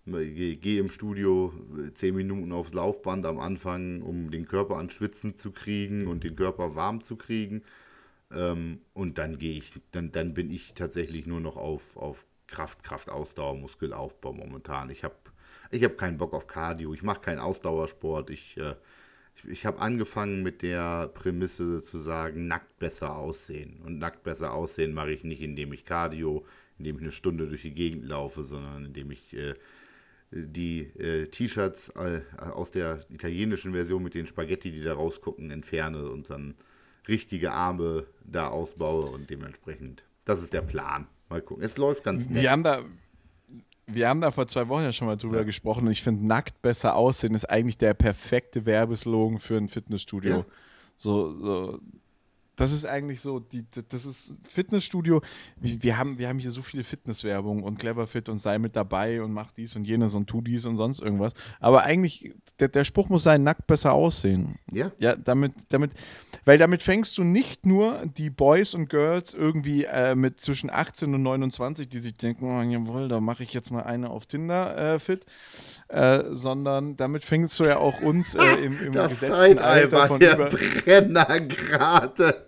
[0.06, 5.36] gehe im Studio äh, zehn Minuten aufs Laufband am Anfang, um den Körper an Schwitzen
[5.36, 7.62] zu kriegen und den Körper warm zu kriegen.
[8.32, 12.82] Ähm, und dann gehe ich, dann, dann bin ich tatsächlich nur noch auf, auf Kraft,
[12.84, 14.90] Kraft, Ausdauer, Muskelaufbau momentan.
[14.90, 15.16] Ich habe
[15.70, 18.30] ich hab keinen Bock auf Cardio, ich mache keinen Ausdauersport.
[18.30, 18.74] Ich, äh,
[19.36, 23.80] ich, ich habe angefangen mit der Prämisse zu sagen, nackt besser aussehen.
[23.84, 26.44] Und nackt besser aussehen mache ich nicht, indem ich Cardio,
[26.78, 29.54] indem ich eine Stunde durch die Gegend laufe, sondern indem ich äh,
[30.30, 36.08] die äh, T-Shirts äh, aus der italienischen Version mit den Spaghetti, die da rausgucken, entferne
[36.08, 36.54] und dann
[37.08, 41.06] richtige Arme da ausbaue und dementsprechend, das ist der Plan.
[41.28, 41.64] Mal gucken.
[41.64, 42.42] Es läuft ganz nett.
[42.42, 42.84] Wir haben da,
[43.86, 45.44] wir haben da vor zwei Wochen ja schon mal drüber ja.
[45.44, 50.38] gesprochen und ich finde, nackt besser aussehen ist eigentlich der perfekte Werbeslogan für ein Fitnessstudio.
[50.38, 50.46] Ja.
[50.96, 51.80] So, so,
[52.56, 55.20] das ist eigentlich so, die, das ist Fitnessstudio.
[55.60, 59.32] Wir, haben, wir haben hier so viele Fitnesswerbung und Cleverfit und sei mit dabei und
[59.32, 61.34] mach dies und jenes und tu dies und sonst irgendwas.
[61.60, 64.58] Aber eigentlich, der, der Spruch muss sein, nackt besser aussehen.
[64.72, 64.90] Ja.
[64.98, 65.92] Ja, damit, damit,
[66.46, 71.14] weil damit fängst du nicht nur die Boys und Girls irgendwie äh, mit zwischen 18
[71.14, 74.94] und 29, die sich denken, oh, jawohl, da mache ich jetzt mal eine auf Tinder
[74.94, 75.26] äh, fit,
[75.88, 80.20] äh, sondern damit fängst du ja auch uns äh, im, im das gesetzten Alter von
[80.20, 82.45] über Brenner gerade.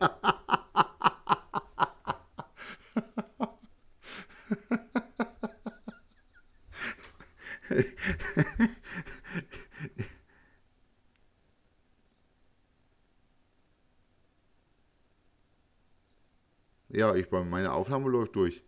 [16.89, 18.63] Ja, ich meine Aufnahme läuft durch.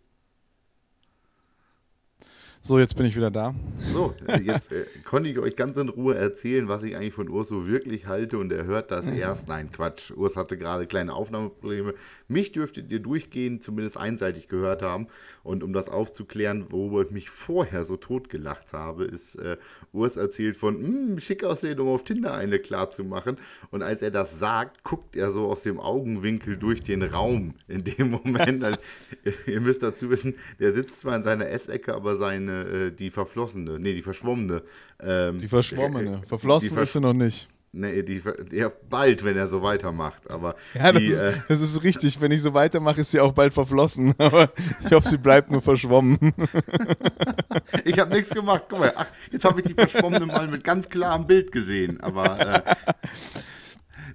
[2.63, 3.55] So, jetzt bin ich wieder da.
[3.91, 7.49] So, jetzt äh, konnte ich euch ganz in Ruhe erzählen, was ich eigentlich von Urs
[7.49, 9.47] so wirklich halte und er hört das erst.
[9.47, 10.11] Nein, Quatsch.
[10.11, 11.95] Urs hatte gerade kleine Aufnahmeprobleme.
[12.27, 15.07] Mich dürftet ihr durchgehend zumindest einseitig gehört haben.
[15.43, 19.57] Und um das aufzuklären, worüber ich mich vorher so totgelacht habe, ist äh,
[19.91, 23.37] Urs erzählt von, hm, schick aussehen, um auf Tinder eine klar zu machen.
[23.71, 27.83] Und als er das sagt, guckt er so aus dem Augenwinkel durch den Raum in
[27.83, 28.63] dem Moment.
[28.63, 28.79] also,
[29.47, 33.09] ihr müsst dazu wissen, der sitzt zwar in seiner Essecke, aber seine eine, äh, die
[33.09, 34.63] verflossene, nee, die verschwommene.
[35.01, 36.21] Ähm, die verschwommene.
[36.23, 37.47] Äh, Verflossen die Versch ist sie noch nicht.
[37.73, 40.29] Nee, die, ja, bald, wenn er so weitermacht.
[40.29, 42.19] Aber ja, die, das, ist, äh, das ist richtig.
[42.19, 44.13] Wenn ich so weitermache, ist sie auch bald verflossen.
[44.17, 44.49] Aber
[44.85, 46.17] ich hoffe, sie bleibt nur verschwommen.
[47.85, 48.63] ich habe nichts gemacht.
[48.67, 52.01] Guck mal, ach, jetzt habe ich die verschwommene mal mit ganz klarem Bild gesehen.
[52.01, 52.61] Aber äh,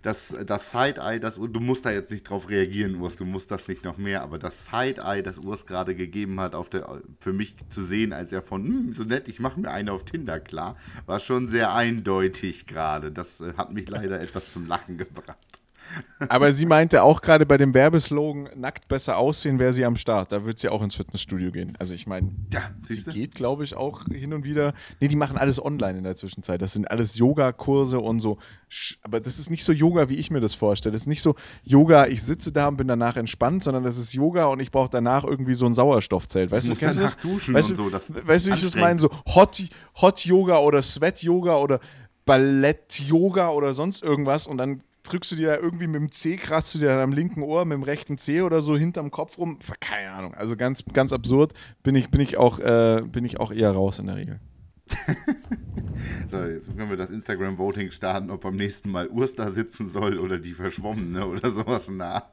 [0.02, 3.68] das, das Side-Eye, das, du musst da jetzt nicht drauf reagieren, Urs, du musst das
[3.68, 7.56] nicht noch mehr, aber das Side-Eye, das Urs gerade gegeben hat, auf der, für mich
[7.68, 10.76] zu sehen, als er von, hm, so nett, ich mache mir eine auf Tinder klar,
[11.06, 13.12] war schon sehr eindeutig gerade.
[13.12, 15.37] Das äh, hat mich leider etwas zum Lachen gebracht.
[16.29, 20.33] Aber sie meinte auch gerade bei dem Werbeslogan, nackt besser aussehen, wäre sie am Start.
[20.33, 21.77] Da wird sie auch ins Fitnessstudio gehen.
[21.79, 24.72] Also ich meine, ja, sie geht, glaube ich, auch hin und wieder.
[25.01, 26.62] Nee, die machen alles online in der Zwischenzeit.
[26.62, 28.38] Das sind alles Yoga-Kurse und so.
[29.03, 30.92] Aber das ist nicht so Yoga, wie ich mir das vorstelle.
[30.92, 34.12] Das ist nicht so Yoga, ich sitze da und bin danach entspannt, sondern das ist
[34.12, 36.51] Yoga und ich brauche danach irgendwie so ein Sauerstoffzelt.
[36.51, 37.16] Weißt du, du kennst das?
[37.16, 38.99] Duschen weißt und so, das weißt du, wie ich das meine?
[38.99, 39.62] So Hot,
[40.01, 41.81] Hot Yoga oder Sweat Yoga oder
[42.25, 46.79] Ballett-Yoga oder sonst irgendwas und dann drückst du dir irgendwie mit dem C, kratzt du
[46.79, 49.59] dir dann am linken Ohr mit dem rechten C oder so hinterm Kopf rum.
[49.81, 50.35] Keine Ahnung.
[50.35, 51.53] Also ganz, ganz absurd.
[51.83, 54.40] Bin ich, bin ich, auch, äh, bin ich auch eher raus in der Regel.
[56.31, 60.19] so, jetzt können wir das Instagram-Voting starten, ob beim nächsten Mal Urs da sitzen soll
[60.19, 61.88] oder die Verschwommene oder sowas.
[61.90, 62.31] Na,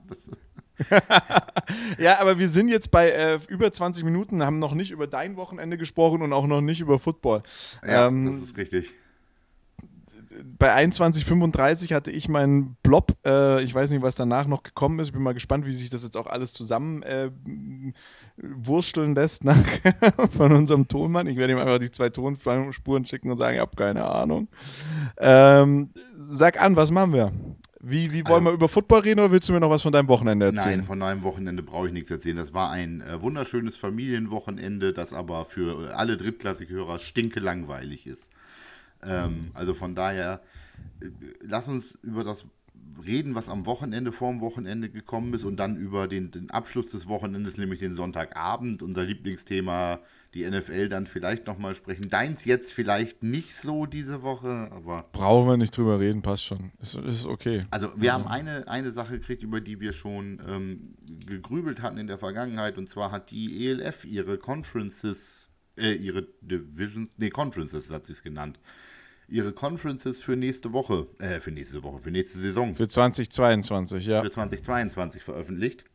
[2.00, 5.36] ja, aber wir sind jetzt bei äh, über 20 Minuten, haben noch nicht über dein
[5.36, 7.44] Wochenende gesprochen und auch noch nicht über Football.
[7.86, 8.94] Ja, ähm, das ist richtig
[10.58, 13.16] bei 21,35 hatte ich meinen Blob.
[13.26, 15.08] Äh, ich weiß nicht, was danach noch gekommen ist.
[15.08, 17.30] Ich bin mal gespannt, wie sich das jetzt auch alles zusammen äh,
[18.38, 19.64] wursteln lässt nach,
[20.38, 21.28] von unserem Tonmann.
[21.28, 24.48] Ich werde ihm einfach die zwei Tonspuren schicken und sagen, ich habe keine Ahnung.
[25.18, 27.32] Ähm, sag an, was machen wir?
[27.86, 29.92] Wie, wie wollen also, wir über Football reden oder willst du mir noch was von
[29.92, 30.78] deinem Wochenende erzählen?
[30.78, 32.38] Nein, von deinem Wochenende brauche ich nichts erzählen.
[32.38, 38.30] Das war ein äh, wunderschönes Familienwochenende, das aber für alle Drittklassik-Hörer stinke langweilig ist.
[39.06, 40.42] Ähm, also von daher,
[41.02, 41.08] äh,
[41.42, 42.48] lass uns über das
[43.06, 47.08] reden, was am Wochenende, vorm Wochenende gekommen ist und dann über den, den Abschluss des
[47.08, 50.00] Wochenendes, nämlich den Sonntagabend, unser Lieblingsthema,
[50.34, 52.10] die NFL dann vielleicht nochmal sprechen.
[52.10, 55.04] Deins jetzt vielleicht nicht so diese Woche, aber.
[55.12, 56.72] Brauchen wir nicht drüber reden, passt schon.
[56.80, 57.64] Ist, ist okay.
[57.70, 58.26] Also, wir also.
[58.26, 60.82] haben eine, eine Sache gekriegt, über die wir schon ähm,
[61.26, 67.10] gegrübelt hatten in der Vergangenheit, und zwar hat die ELF ihre Conferences, äh, ihre Divisions,
[67.18, 68.60] nee, Conferences hat sie es genannt,
[69.34, 72.76] ihre Conferences für nächste Woche, äh, für nächste Woche, für nächste Saison.
[72.76, 74.22] Für 2022, ja.
[74.22, 75.86] Für 2022 veröffentlicht.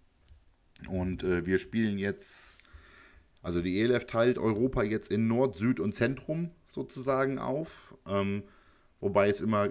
[0.89, 2.59] Und äh, wir spielen jetzt,
[3.41, 7.97] also die ELF teilt Europa jetzt in Nord, Süd und Zentrum sozusagen auf.
[8.09, 8.43] Ähm,
[8.99, 9.71] wobei es immer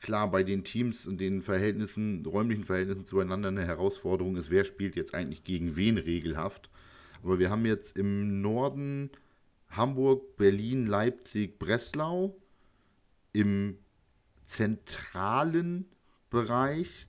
[0.00, 4.96] klar bei den Teams und den Verhältnissen, räumlichen Verhältnissen zueinander eine Herausforderung ist, wer spielt
[4.96, 6.68] jetzt eigentlich gegen wen regelhaft.
[7.22, 9.08] Aber wir haben jetzt im Norden
[9.70, 12.36] Hamburg, Berlin, Leipzig, Breslau
[13.38, 13.76] im
[14.44, 15.86] zentralen
[16.28, 17.06] Bereich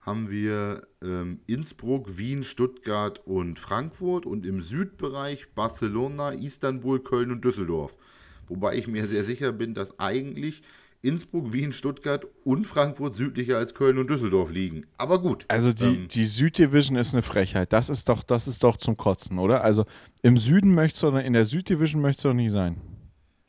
[0.00, 7.44] haben wir ähm, Innsbruck, Wien, Stuttgart und Frankfurt und im Südbereich Barcelona, Istanbul, Köln und
[7.44, 7.98] Düsseldorf.
[8.46, 10.62] Wobei ich mir sehr sicher bin, dass eigentlich
[11.02, 14.86] Innsbruck, Wien, Stuttgart und Frankfurt südlicher als Köln und Düsseldorf liegen.
[14.98, 15.46] Aber gut.
[15.48, 17.72] Also die, ähm, die Süddivision ist eine Frechheit.
[17.72, 19.64] Das ist doch, das ist doch zum Kotzen, oder?
[19.64, 19.84] Also
[20.22, 22.80] im Süden möchtest du, in der Süddivision möchtest du doch nicht sein.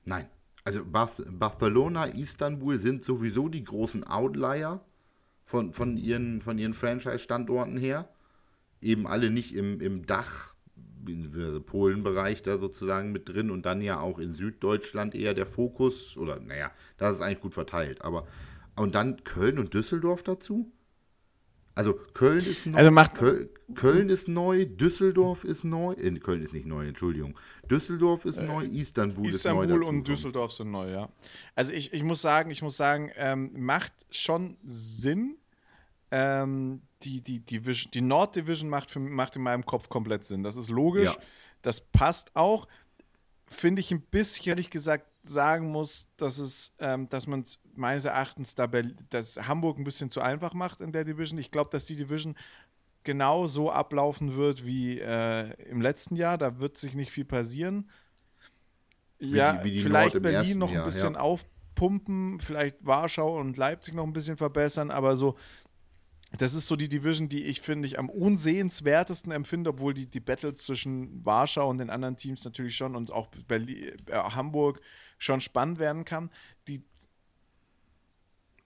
[0.05, 0.25] Nein.
[0.63, 4.81] Also Barcelona, Istanbul sind sowieso die großen Outlier
[5.43, 8.09] von, von ihren, von ihren Franchise-Standorten her.
[8.81, 10.53] Eben alle nicht im, im Dach,
[11.35, 16.15] also Polen-Bereich da sozusagen mit drin und dann ja auch in Süddeutschland eher der Fokus.
[16.15, 18.03] Oder naja, das ist eigentlich gut verteilt.
[18.03, 18.27] Aber
[18.75, 20.71] und dann Köln und Düsseldorf dazu?
[21.73, 26.41] Also Köln ist neu, also macht Köln, Köln, ist neu, Düsseldorf ist neu, äh, Köln
[26.41, 27.37] ist nicht neu, Entschuldigung.
[27.69, 29.63] Düsseldorf ist äh, neu, Istanbul, ist neu.
[29.63, 31.09] Istanbul und Düsseldorf sind neu, ja.
[31.55, 35.37] Also ich, ich muss sagen, ich muss sagen, ähm, macht schon Sinn.
[36.11, 40.43] Ähm, die, die, die, die Nord Division macht, für, macht in meinem Kopf komplett Sinn.
[40.43, 41.13] Das ist logisch.
[41.13, 41.21] Ja.
[41.61, 42.67] Das passt auch.
[43.45, 48.05] Finde ich ein bisschen, ehrlich gesagt, sagen muss, dass es, ähm, dass man es meines
[48.05, 51.39] Erachtens da dass Hamburg ein bisschen zu einfach macht in der Division.
[51.39, 52.35] Ich glaube, dass die Division
[53.03, 56.37] genau so ablaufen wird wie äh, im letzten Jahr.
[56.37, 57.89] Da wird sich nicht viel passieren.
[59.19, 61.19] Wie ja, die, vielleicht Berlin noch ein Jahr, bisschen ja.
[61.19, 65.37] aufpumpen, vielleicht Warschau und Leipzig noch ein bisschen verbessern, aber so,
[66.37, 70.19] das ist so die Division, die ich finde ich am unsehenswertesten empfinde, obwohl die, die
[70.19, 74.81] Battles zwischen Warschau und den anderen Teams natürlich schon und auch Berlin, äh, Hamburg
[75.21, 76.29] schon spannend werden kann.
[76.67, 76.83] Die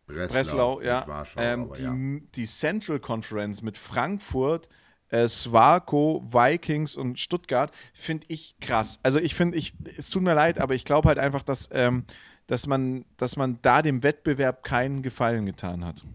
[0.07, 1.07] Breslau, Breslau ja.
[1.07, 1.95] Warschau, ähm, die, ja.
[2.35, 4.69] die Central Conference mit Frankfurt,
[5.09, 8.99] äh, Swarco, Vikings und Stuttgart finde ich krass.
[9.03, 12.05] Also ich finde, ich, es tut mir leid, aber ich glaube halt einfach, dass, ähm,
[12.47, 16.05] dass, man, dass man da dem Wettbewerb keinen Gefallen getan hat.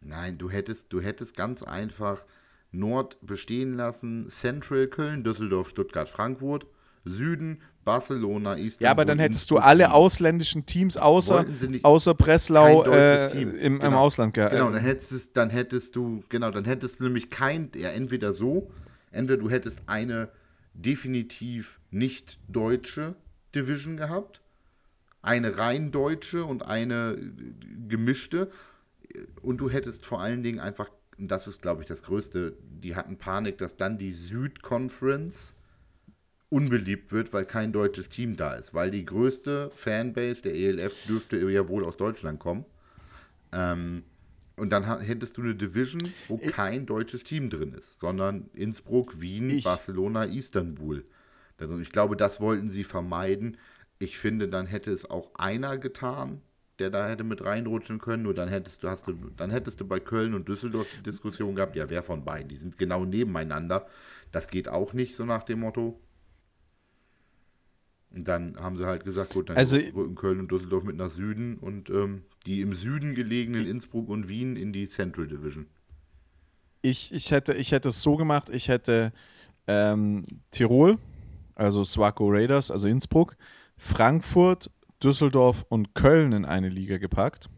[0.00, 2.24] Nein, du hättest, du hättest ganz einfach
[2.70, 6.66] Nord bestehen lassen, Central Köln, Düsseldorf, Stuttgart, Frankfurt,
[7.04, 8.84] Süden Barcelona, Istanbul.
[8.84, 11.46] Ja, aber dann hättest du alle ausländischen Teams außer,
[11.84, 13.86] außer Breslau äh, im, genau.
[13.86, 14.52] im, Ausland gehabt.
[14.52, 18.72] Genau, dann hättest, dann hättest du, genau, dann hättest du nämlich kein, ja, entweder so,
[19.12, 20.30] entweder du hättest eine
[20.74, 23.14] definitiv nicht deutsche
[23.54, 24.40] Division gehabt,
[25.22, 27.16] eine rein deutsche und eine
[27.88, 28.50] gemischte
[29.42, 33.16] und du hättest vor allen Dingen einfach, das ist glaube ich das Größte, die hatten
[33.16, 35.54] Panik, dass dann die Südconference
[36.56, 38.72] unbeliebt wird, weil kein deutsches Team da ist.
[38.72, 42.64] Weil die größte Fanbase der ELF dürfte ja wohl aus Deutschland kommen.
[43.52, 44.04] Ähm,
[44.56, 49.20] und dann hättest du eine Division, wo ich, kein deutsches Team drin ist, sondern Innsbruck,
[49.20, 51.04] Wien, ich, Barcelona, Istanbul.
[51.58, 53.58] Also ich glaube, das wollten sie vermeiden.
[53.98, 56.40] Ich finde, dann hätte es auch einer getan,
[56.78, 58.22] der da hätte mit reinrutschen können.
[58.22, 61.54] Nur dann hättest du, hast du, dann hättest du bei Köln und Düsseldorf die Diskussion
[61.54, 62.48] gehabt, ja, wer von beiden?
[62.48, 63.86] Die sind genau nebeneinander.
[64.32, 66.00] Das geht auch nicht, so nach dem Motto.
[68.16, 71.10] Und dann haben sie halt gesagt, gut, dann also, rücken Köln und Düsseldorf mit nach
[71.10, 75.66] Süden und ähm, die im Süden gelegenen Innsbruck und Wien in die Central Division.
[76.80, 79.12] Ich, ich, hätte, ich hätte es so gemacht, ich hätte
[79.66, 80.96] ähm, Tirol,
[81.54, 83.36] also Swaco Raiders, also Innsbruck,
[83.76, 84.70] Frankfurt,
[85.02, 87.50] Düsseldorf und Köln in eine Liga gepackt.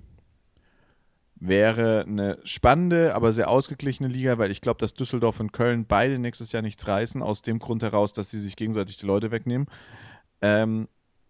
[1.36, 6.18] Wäre eine spannende, aber sehr ausgeglichene Liga, weil ich glaube, dass Düsseldorf und Köln beide
[6.18, 9.68] nächstes Jahr nichts reißen, aus dem Grund heraus, dass sie sich gegenseitig die Leute wegnehmen.
[10.42, 10.88] Ähm,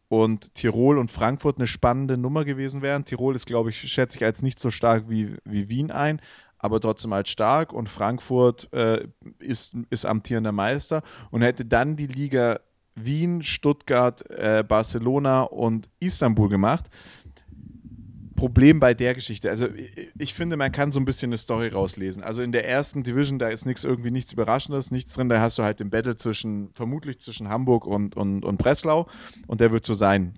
[0.08, 3.04] und Tirol und Frankfurt eine spannende Nummer gewesen wären.
[3.04, 6.20] Tirol ist, glaube ich, schätze ich als nicht so stark wie, wie Wien ein,
[6.58, 7.72] aber trotzdem als stark.
[7.72, 9.06] Und Frankfurt äh,
[9.38, 12.60] ist, ist amtierender Meister und hätte dann die Liga
[12.94, 16.86] Wien, Stuttgart, äh, Barcelona und Istanbul gemacht.
[18.38, 19.50] Problem bei der Geschichte.
[19.50, 19.66] Also
[20.16, 22.22] ich, finde, man kann so ein bisschen eine Story rauslesen.
[22.22, 25.28] Also in der ersten Division, da ist nichts irgendwie nichts Überraschendes, nichts drin.
[25.28, 29.08] Da hast du halt den Battle zwischen, vermutlich zwischen Hamburg und, und, und Breslau
[29.48, 30.34] und der wird so sein.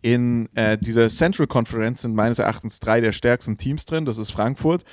[0.00, 4.04] In äh, dieser Central Conference sind meines Erachtens drei der stärksten Teams drin.
[4.04, 4.84] Das ist Frankfurt,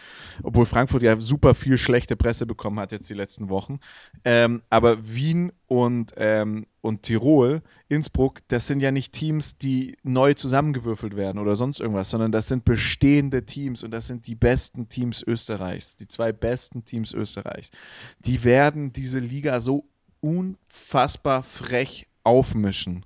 [0.44, 3.80] obwohl Frankfurt ja super viel schlechte Presse bekommen hat jetzt die letzten Wochen.
[4.26, 10.34] Ähm, aber Wien und, ähm, und Tirol, Innsbruck, das sind ja nicht Teams, die neu
[10.34, 14.90] zusammengewürfelt werden oder sonst irgendwas, sondern das sind bestehende Teams und das sind die besten
[14.90, 17.70] Teams Österreichs, die zwei besten Teams Österreichs.
[18.20, 19.86] Die werden diese Liga so
[20.22, 23.06] unfassbar frech aufmischen.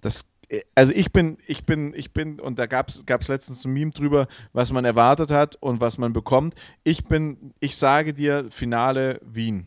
[0.00, 0.26] Das
[0.74, 4.28] also ich bin, ich bin, ich bin, und da gab es letztens ein Meme drüber,
[4.52, 6.54] was man erwartet hat und was man bekommt.
[6.84, 9.66] Ich bin, ich sage dir, Finale Wien.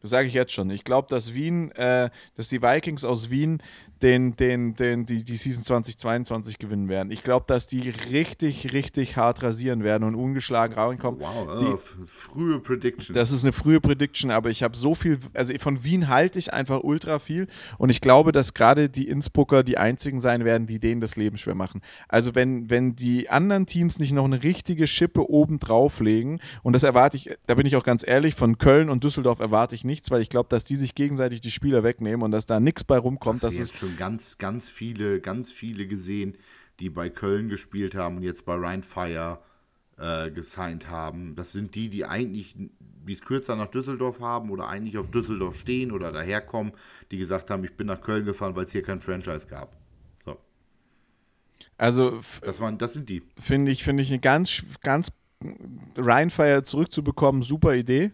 [0.00, 0.68] Das sage ich jetzt schon.
[0.68, 3.62] Ich glaube, dass Wien, äh, dass die Vikings aus Wien
[4.04, 7.10] den, den, den, die, die Season 2022 gewinnen werden.
[7.10, 11.20] Ich glaube, dass die richtig, richtig hart rasieren werden und ungeschlagen reinkommen.
[11.20, 13.14] Wow, die, oh, frühe Prediction.
[13.14, 16.52] Das ist eine frühe Prediction, aber ich habe so viel, also von Wien halte ich
[16.52, 17.46] einfach ultra viel
[17.78, 21.38] und ich glaube, dass gerade die Innsbrucker die einzigen sein werden, die denen das Leben
[21.38, 21.80] schwer machen.
[22.06, 26.82] Also wenn, wenn die anderen Teams nicht noch eine richtige Schippe oben drauflegen und das
[26.82, 30.10] erwarte ich, da bin ich auch ganz ehrlich, von Köln und Düsseldorf erwarte ich nichts,
[30.10, 32.98] weil ich glaube, dass die sich gegenseitig die Spieler wegnehmen und dass da nichts bei
[32.98, 33.42] rumkommt.
[33.42, 36.36] Das ist schon ganz, ganz viele, ganz viele gesehen,
[36.80, 39.36] die bei Köln gespielt haben und jetzt bei Rheinfire
[39.98, 41.36] äh, gesigned haben.
[41.36, 42.56] Das sind die, die eigentlich,
[43.04, 46.72] wie es kürzer nach Düsseldorf haben oder eigentlich auf Düsseldorf stehen oder daherkommen,
[47.10, 49.76] die gesagt haben, ich bin nach Köln gefahren, weil es hier kein Franchise gab.
[50.24, 50.36] So.
[51.78, 53.22] Also, das, waren, das sind die.
[53.38, 55.12] Finde ich, finde ich eine ganz, ganz
[55.96, 58.12] Rheinfire zurückzubekommen, super Idee,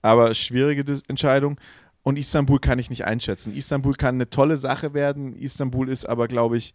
[0.00, 1.58] aber schwierige Entscheidung.
[2.02, 3.54] Und Istanbul kann ich nicht einschätzen.
[3.54, 5.36] Istanbul kann eine tolle Sache werden.
[5.36, 6.74] Istanbul ist aber, glaube ich,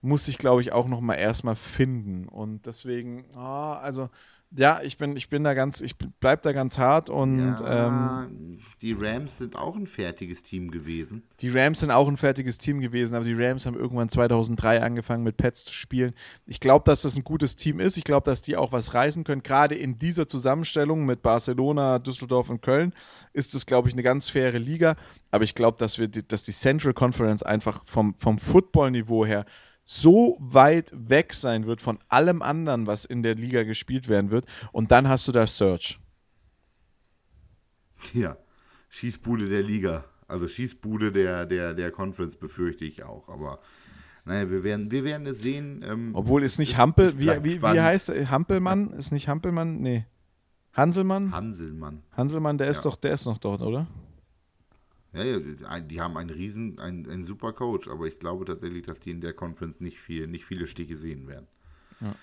[0.00, 2.26] muss sich, glaube ich, auch noch mal erstmal finden.
[2.28, 4.08] Und deswegen, oh, also
[4.56, 8.58] ja, ich bin, ich bin da ganz, ich bleib da ganz hart und ja, ähm,
[8.82, 11.22] die Rams sind auch ein fertiges Team gewesen.
[11.40, 15.24] Die Rams sind auch ein fertiges Team gewesen, aber die Rams haben irgendwann 2003 angefangen
[15.24, 16.12] mit Pets zu spielen.
[16.46, 17.96] Ich glaube, dass das ein gutes Team ist.
[17.96, 19.42] Ich glaube, dass die auch was reißen können.
[19.42, 22.92] Gerade in dieser Zusammenstellung mit Barcelona, Düsseldorf und Köln
[23.32, 24.96] ist es, glaube ich, eine ganz faire Liga.
[25.30, 29.46] Aber ich glaube, dass wir, dass die Central Conference einfach vom, vom Football-Niveau her
[29.84, 34.46] so weit weg sein wird von allem anderen, was in der Liga gespielt werden wird.
[34.72, 35.98] Und dann hast du da Search.
[38.12, 38.36] Ja,
[38.88, 40.04] Schießbude der Liga.
[40.28, 43.28] Also Schießbude der, der, der Conference befürchte ich auch.
[43.28, 43.60] Aber
[44.24, 45.84] naja, wir werden, wir werden es sehen.
[45.86, 48.30] Ähm, Obwohl ist nicht Hampel, wie, wie, wie heißt er?
[48.30, 48.90] Hampelmann?
[48.92, 49.80] Ist nicht Hampelmann?
[49.80, 50.06] Nee.
[50.72, 51.32] Hanselmann?
[51.32, 52.02] Hanselmann.
[52.12, 52.70] Hanselmann, der ja.
[52.70, 53.86] ist doch, der ist noch dort, oder?
[55.14, 58.98] Ja, ja, die haben einen riesen, einen, einen super Coach, aber ich glaube tatsächlich, dass
[59.00, 61.46] die in der Conference nicht, viel, nicht viele Stiche sehen werden.
[62.00, 62.14] Ja.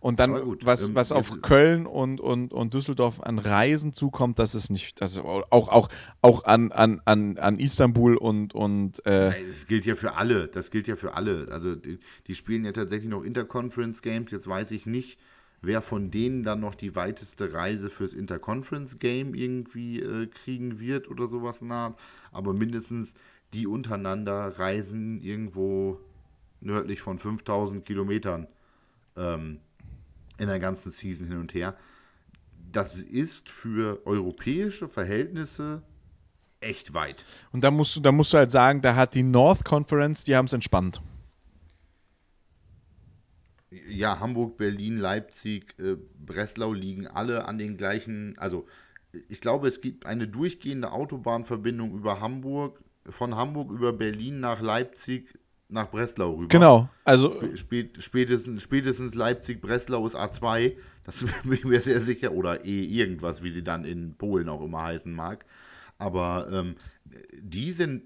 [0.00, 4.38] Und dann, gut, was, ähm, was auf Köln und, und, und Düsseldorf an Reisen zukommt,
[4.38, 5.88] das ist nicht, also auch, auch,
[6.22, 8.54] auch an, an, an, an Istanbul und.
[8.54, 11.48] und äh das gilt ja für alle, das gilt ja für alle.
[11.52, 15.18] Also die, die spielen ja tatsächlich noch Interconference Games, jetzt weiß ich nicht,
[15.60, 21.08] wer von denen dann noch die weiteste Reise fürs Interconference Game irgendwie äh, kriegen wird
[21.08, 21.94] oder sowas nach.
[22.32, 23.14] Aber mindestens
[23.54, 26.00] die untereinander reisen irgendwo
[26.60, 28.46] nördlich von 5000 Kilometern
[29.16, 29.60] ähm,
[30.38, 31.76] in der ganzen Season hin und her.
[32.72, 35.82] Das ist für europäische Verhältnisse
[36.60, 37.24] echt weit.
[37.52, 40.34] Und da musst du, da musst du halt sagen, da hat die North Conference, die
[40.34, 41.02] haben es entspannt
[43.88, 48.66] ja, Hamburg, Berlin, Leipzig, äh, Breslau liegen alle an den gleichen, also
[49.28, 55.28] ich glaube, es gibt eine durchgehende Autobahnverbindung über Hamburg, von Hamburg über Berlin nach Leipzig,
[55.68, 56.48] nach Breslau rüber.
[56.48, 62.32] Genau, also Spät, spätestens, spätestens Leipzig, Breslau ist A2, das bin ich mir sehr sicher,
[62.32, 65.44] oder E irgendwas, wie sie dann in Polen auch immer heißen mag.
[65.98, 66.74] Aber ähm,
[67.32, 68.02] die sind,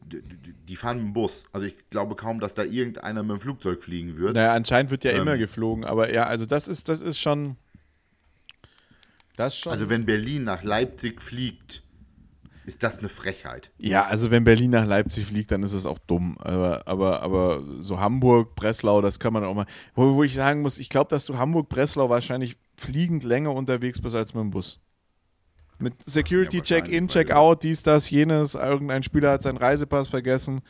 [0.69, 1.45] die fahren mit dem Bus.
[1.53, 4.35] Also ich glaube kaum, dass da irgendeiner mit dem Flugzeug fliegen wird.
[4.35, 7.57] Naja, anscheinend wird ja ähm, immer geflogen, aber ja, also das ist, das ist schon.
[9.37, 9.73] Das schon.
[9.73, 11.83] Also wenn Berlin nach Leipzig fliegt,
[12.67, 13.71] ist das eine Frechheit.
[13.79, 16.37] Ja, also wenn Berlin nach Leipzig fliegt, dann ist es auch dumm.
[16.39, 19.67] Aber, aber, aber so Hamburg, Breslau, das kann man auch mal.
[19.95, 24.01] Wo, wo ich sagen muss, ich glaube, dass du Hamburg, Breslau wahrscheinlich fliegend länger unterwegs
[24.01, 24.81] bist als mit dem Bus.
[25.79, 28.55] Mit Security, ja, Check-in, Check-out, dies, das, jenes.
[28.55, 30.63] Irgendein Spieler hat seinen Reisepass vergessen.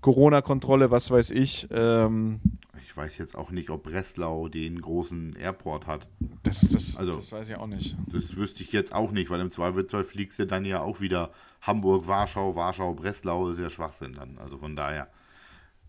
[0.00, 1.68] Corona-Kontrolle, was weiß ich.
[1.70, 2.67] Ähm, ich
[2.98, 6.08] weiß jetzt auch nicht, ob Breslau den großen Airport hat.
[6.42, 7.96] Das, das, also, das weiß ich auch nicht.
[8.12, 11.32] Das wüsste ich jetzt auch nicht, weil im Zweifelsfall fliegst du dann ja auch wieder
[11.62, 13.48] Hamburg, Warschau, Warschau, Breslau.
[13.48, 14.36] Ist ja Schwachsinn dann.
[14.38, 15.08] Also von daher,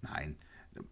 [0.02, 0.38] nein.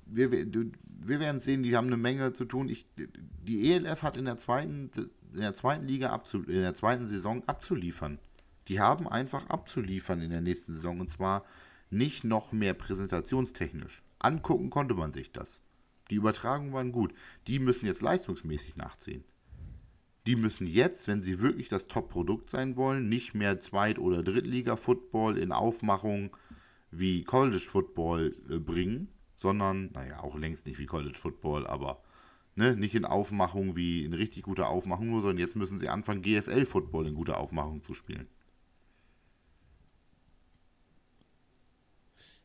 [0.06, 0.46] Wir, wir,
[0.84, 2.68] wir werden sehen, die haben eine Menge zu tun.
[2.68, 4.92] Ich, die ELF hat in der zweiten
[5.34, 8.20] in der zweiten Liga abzu in der zweiten Saison abzuliefern.
[8.68, 11.46] Die haben einfach abzuliefern in der nächsten Saison und zwar
[11.90, 14.04] nicht noch mehr präsentationstechnisch.
[14.20, 15.62] Angucken konnte man sich das.
[16.10, 17.14] Die Übertragungen waren gut.
[17.48, 19.24] Die müssen jetzt leistungsmäßig nachziehen.
[20.26, 25.38] Die müssen jetzt, wenn sie wirklich das Top-Produkt sein wollen, nicht mehr Zweit- oder Drittliga-Football
[25.38, 26.36] in Aufmachung
[26.92, 32.02] wie College-Football äh, bringen, sondern, naja, auch längst nicht wie College-Football, aber
[32.56, 37.08] ne, nicht in Aufmachung wie in richtig guter Aufmachung, sondern jetzt müssen sie anfangen, GFL-Football
[37.08, 38.28] in guter Aufmachung zu spielen.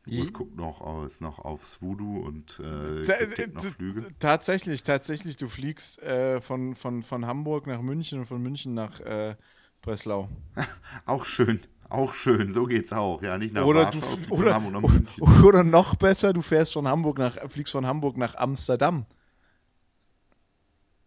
[0.09, 4.09] Urs guckt noch, aus, noch aufs Voodoo und äh, kriegt noch Flüge.
[4.19, 8.99] Tatsächlich, tatsächlich, du fliegst äh, von, von, von Hamburg nach München und von München nach
[9.01, 9.37] äh,
[9.81, 10.29] Breslau.
[11.07, 13.23] auch schön, auch schön, so geht's auch.
[13.23, 15.07] Ja, nicht nach oder Warschau, du, oder, nach München.
[15.45, 19.07] Oder noch besser, du fährst von Hamburg nach, fliegst von Hamburg nach Amsterdam.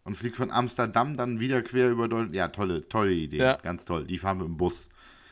[0.04, 2.34] Und fliegst von Amsterdam dann wieder quer über Deutschland.
[2.34, 3.38] Ja, tolle, tolle Idee.
[3.38, 3.56] Ja.
[3.56, 4.06] Ganz toll.
[4.06, 4.88] Die fahren mit dem Bus.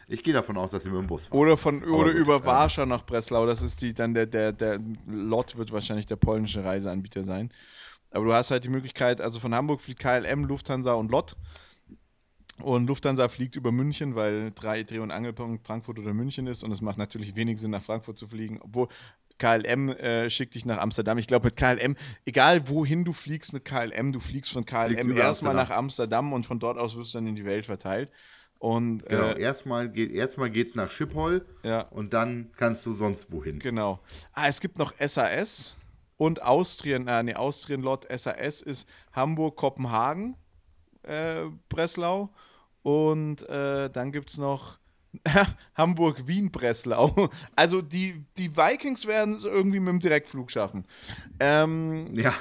[0.09, 1.39] Ich gehe davon aus, dass sie mit dem Bus fahren.
[1.39, 3.47] Oder, von, oder gut, über äh, Warschau nach Breslau.
[3.47, 7.51] Das ist die, dann der, der, der Lot wird wahrscheinlich der polnische Reiseanbieter sein.
[8.11, 11.37] Aber du hast halt die Möglichkeit, also von Hamburg fliegt KLM, Lufthansa und Lot.
[12.63, 16.63] Und Lufthansa fliegt über München, weil drei Dreh- und Angelpunkt Frankfurt oder München ist.
[16.63, 18.61] Und es macht natürlich wenig Sinn, nach Frankfurt zu fliegen.
[18.63, 18.89] Obwohl
[19.39, 21.19] KLM äh, schickt dich nach Amsterdam.
[21.19, 25.55] Ich glaube, mit KLM, egal wohin du fliegst mit KLM, du fliegst von KLM erstmal
[25.55, 28.13] nach Amsterdam und von dort aus wirst du dann in die Welt verteilt.
[28.59, 31.83] Und, genau, äh, erstmal geht erstmal geht's nach Schiphol ja.
[31.83, 33.59] und dann kannst du sonst wohin.
[33.59, 34.01] Genau.
[34.33, 35.77] Ah, es gibt noch SAS
[36.17, 40.37] und Austrian, äh, nee, Austrian Lot SAS ist Hamburg, Kopenhagen,
[41.03, 42.31] äh, Breslau
[42.83, 44.79] und äh, dann gibt es noch
[45.75, 47.31] Hamburg, Wien, Breslau.
[47.57, 50.85] Also die, die Vikings werden es irgendwie mit dem Direktflug schaffen.
[51.39, 52.35] Ähm, ja,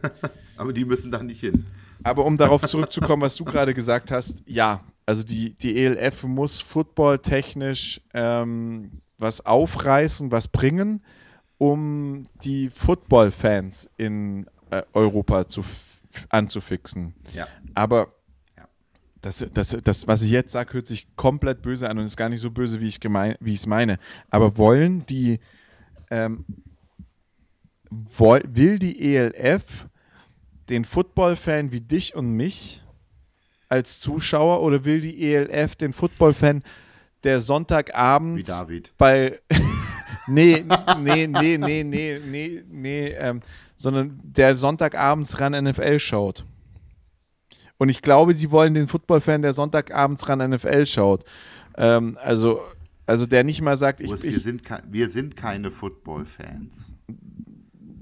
[0.56, 1.66] aber die müssen da nicht hin.
[2.02, 6.60] Aber um darauf zurückzukommen, was du gerade gesagt hast, ja, also die, die ELF muss
[6.60, 11.02] footballtechnisch ähm, was aufreißen, was bringen,
[11.58, 15.64] um die Football-Fans in äh, Europa zu,
[16.28, 17.16] anzufixen.
[17.34, 17.48] Ja.
[17.74, 18.12] Aber
[19.20, 22.28] das, das, das, was ich jetzt sage, hört sich komplett böse an und ist gar
[22.28, 23.98] nicht so böse, wie ich es meine.
[24.30, 25.40] Aber wollen die,
[26.12, 26.44] ähm,
[27.90, 29.88] will die ELF
[30.68, 32.84] den Football-Fan wie dich und mich
[33.70, 36.62] als Zuschauer oder will die ELF den Football-Fan,
[37.24, 38.92] der Sonntagabend Wie David.
[38.98, 39.38] bei
[40.26, 40.64] nee,
[40.98, 43.40] nee, nee, nee, nee, nee, nee, ähm,
[43.76, 46.44] sondern der Sonntagabends ran NFL schaut.
[47.78, 51.24] Und ich glaube, die wollen den Football-Fan, der Sonntagabends ran NFL schaut.
[51.76, 52.60] Ähm, also,
[53.06, 56.90] also der nicht mal sagt, ich, wir, sind wir sind keine Football-Fans.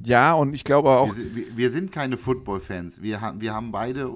[0.04, 1.14] Ja, und ich glaube auch.
[1.16, 3.02] Wir, wir sind keine Football-Fans.
[3.02, 4.10] Wir, ha wir haben beide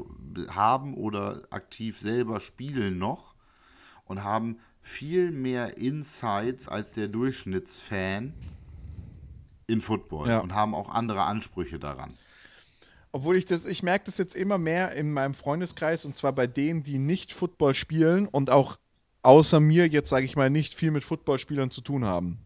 [0.49, 3.35] haben oder aktiv selber spielen noch
[4.05, 8.35] und haben viel mehr Insights als der Durchschnittsfan
[9.67, 10.39] in Football ja.
[10.41, 12.15] und haben auch andere Ansprüche daran.
[13.13, 16.47] Obwohl ich das, ich merke das jetzt immer mehr in meinem Freundeskreis und zwar bei
[16.47, 18.79] denen, die nicht Football spielen und auch
[19.23, 22.39] außer mir jetzt, sage ich mal, nicht viel mit Footballspielern zu tun haben.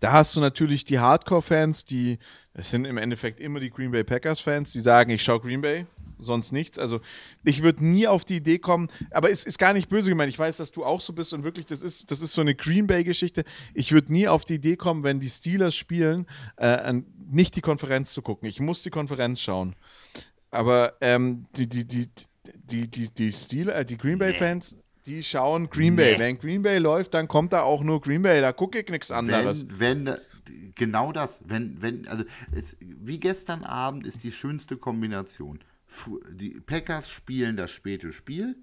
[0.00, 2.18] Da hast du natürlich die Hardcore-Fans, die,
[2.54, 5.86] das sind im Endeffekt immer die Green Bay Packers-Fans, die sagen, ich schaue Green Bay,
[6.18, 6.78] sonst nichts.
[6.78, 7.00] Also
[7.44, 10.30] ich würde nie auf die Idee kommen, aber es ist gar nicht böse gemeint.
[10.30, 12.54] Ich weiß, dass du auch so bist und wirklich, das ist, das ist so eine
[12.54, 13.44] Green Bay-Geschichte.
[13.74, 16.94] Ich würde nie auf die Idee kommen, wenn die Steelers spielen, äh,
[17.30, 18.48] nicht die Konferenz zu gucken.
[18.48, 19.74] Ich muss die Konferenz schauen.
[20.50, 22.08] Aber ähm, die, die, die,
[22.54, 26.12] die, die, die Steelers, äh, die Green Bay-Fans, die schauen Green Bay.
[26.12, 26.18] Nee.
[26.18, 28.40] Wenn Green Bay läuft, dann kommt da auch nur Green Bay.
[28.40, 29.66] Da gucke ich nichts anderes.
[29.68, 30.16] Wenn, wenn
[30.74, 35.60] genau das, wenn, wenn, also es, wie gestern Abend ist die schönste Kombination.
[36.30, 38.56] Die Packers spielen das späte Spiel.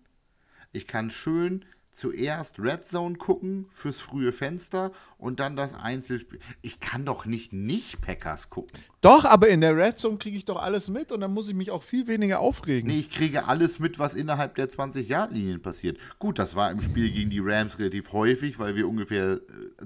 [0.72, 1.66] Ich kann schön
[1.96, 6.40] zuerst Red Zone gucken fürs frühe Fenster und dann das Einzelspiel.
[6.62, 8.78] Ich kann doch nicht nicht Packers gucken.
[9.00, 11.56] Doch, aber in der Red Zone kriege ich doch alles mit und dann muss ich
[11.56, 12.92] mich auch viel weniger aufregen.
[12.92, 15.98] Nee, ich kriege alles mit, was innerhalb der 20-Yard-Linien passiert.
[16.20, 19.40] Gut, das war im Spiel gegen die Rams relativ häufig, weil wir ungefähr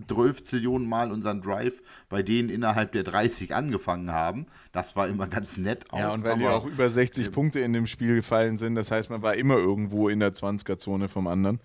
[0.08, 4.48] 12 äh, Zillionen Mal unseren Drive bei denen innerhalb der 30 angefangen haben.
[4.72, 5.86] Das war immer ganz nett.
[5.92, 8.74] Auch, ja, und weil ja auch über 60 äh, Punkte in dem Spiel gefallen sind,
[8.74, 11.60] das heißt, man war immer irgendwo in der 20er-Zone vom anderen.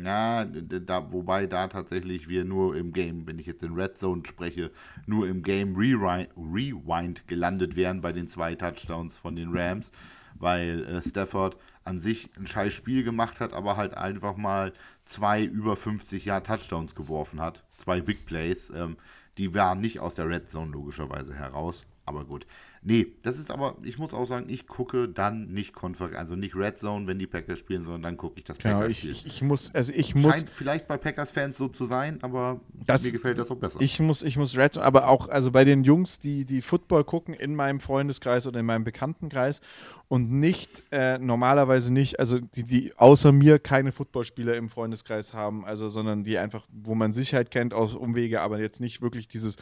[0.00, 4.22] Ja, da, wobei da tatsächlich wir nur im Game, wenn ich jetzt in Red Zone
[4.26, 4.70] spreche,
[5.06, 9.92] nur im Game Rewind, gelandet wären bei den zwei Touchdowns von den Rams,
[10.38, 14.72] weil äh, Stafford an sich ein scheiß Spiel gemacht hat, aber halt einfach mal
[15.04, 18.70] zwei über 50 Jahre Touchdowns geworfen hat, zwei Big Plays.
[18.70, 18.96] Ähm,
[19.36, 21.86] die waren nicht aus der Red Zone logischerweise heraus.
[22.06, 22.46] aber gut.
[22.84, 26.56] Nee, das ist aber, ich muss auch sagen, ich gucke dann nicht Konferenz, also nicht
[26.56, 29.26] Red Zone, wenn die Packers spielen, sondern dann gucke ich das genau, Packers ich, ich,
[29.26, 30.34] ich, muss, also ich muss.
[30.34, 33.80] Scheint vielleicht bei Packers-Fans so zu sein, aber das, mir gefällt das auch besser.
[33.80, 37.04] Ich muss, ich muss Red Zone, aber auch, also bei den Jungs, die, die Football
[37.04, 39.60] gucken in meinem Freundeskreis oder in meinem Bekanntenkreis
[40.08, 45.64] und nicht, äh, normalerweise nicht, also die, die außer mir keine Footballspieler im Freundeskreis haben,
[45.64, 49.56] also sondern die einfach, wo man Sicherheit kennt aus Umwege, aber jetzt nicht wirklich dieses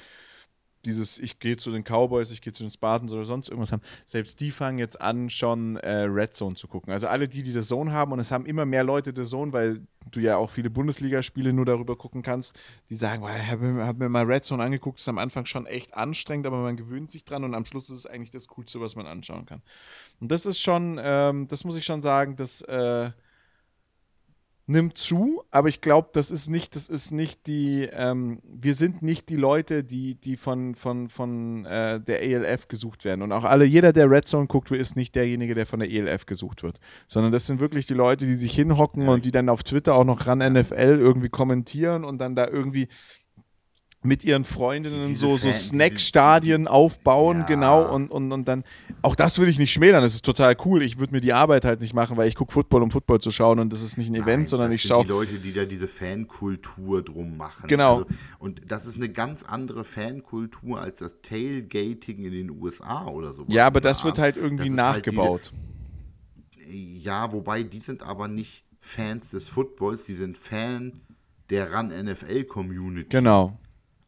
[0.85, 3.83] dieses, ich gehe zu den Cowboys, ich gehe zu den Spartans oder sonst irgendwas haben,
[4.05, 6.93] selbst die fangen jetzt an, schon äh, Red Zone zu gucken.
[6.93, 9.53] Also alle die, die The Zone haben, und es haben immer mehr Leute The Zone,
[9.53, 12.59] weil du ja auch viele Bundesligaspiele nur darüber gucken kannst,
[12.89, 15.95] die sagen, ich habe hab mir mal Red Zone angeguckt, ist am Anfang schon echt
[15.95, 18.97] anstrengend, aber man gewöhnt sich dran und am Schluss ist es eigentlich das Coolste, was
[18.97, 19.63] man anschauen kann.
[20.21, 23.11] Und das ist schon, ähm, das muss ich schon sagen, dass äh,
[24.71, 29.03] nimmt zu, aber ich glaube, das ist nicht, das ist nicht die, ähm, wir sind
[29.03, 33.23] nicht die Leute, die, die von, von, von äh, der ELF gesucht werden.
[33.23, 36.25] Und auch alle, jeder, der Red Zone guckt, ist nicht derjenige, der von der ELF
[36.25, 36.79] gesucht wird.
[37.09, 40.05] Sondern das sind wirklich die Leute, die sich hinhocken und die dann auf Twitter auch
[40.05, 42.87] noch ran NFL irgendwie kommentieren und dann da irgendwie
[44.03, 47.47] mit ihren Freundinnen diese so, so Snackstadien aufbauen, ja.
[47.47, 48.65] genau, und, und, und dann,
[49.03, 50.83] auch das will ich nicht schmälern, das ist total cool.
[50.83, 53.31] Ich würde mir die Arbeit halt nicht machen, weil ich gucke Football, um Football zu
[53.31, 55.05] schauen und das ist nicht ein Nein, Event, sondern ich schaue.
[55.05, 57.67] die Leute, die da diese Fankultur drum machen.
[57.69, 57.99] Genau.
[57.99, 58.07] Also,
[58.39, 63.45] und das ist eine ganz andere Fankultur als das Tailgating in den USA oder so.
[63.49, 65.53] Ja, aber das wird halt irgendwie halt nachgebaut.
[65.53, 71.03] Halt diese, ja, wobei die sind aber nicht Fans des Footballs, die sind Fan
[71.51, 73.09] der Run-NFL-Community.
[73.11, 73.59] Genau.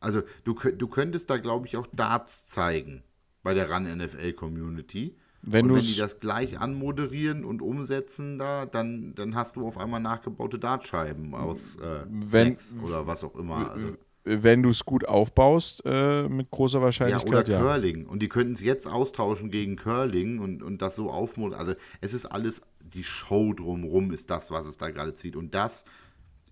[0.03, 3.03] Also du, du könntest da, glaube ich, auch Darts zeigen
[3.42, 5.16] bei der Run NFL Community.
[5.42, 9.76] Wenn, und wenn die das gleich anmoderieren und umsetzen da, dann, dann hast du auf
[9.76, 13.72] einmal nachgebaute Dartscheiben aus äh, wenn, oder was auch immer.
[13.72, 17.48] Also, wenn du es gut aufbaust, äh, mit großer Wahrscheinlichkeit.
[17.48, 18.07] Ja, oder Curling.
[18.07, 21.68] Und die könnten es jetzt austauschen gegen Curling und, und das so aufmoderieren.
[21.68, 25.34] Also es ist alles, die Show drumrum ist das, was es da gerade zieht.
[25.34, 25.84] Und das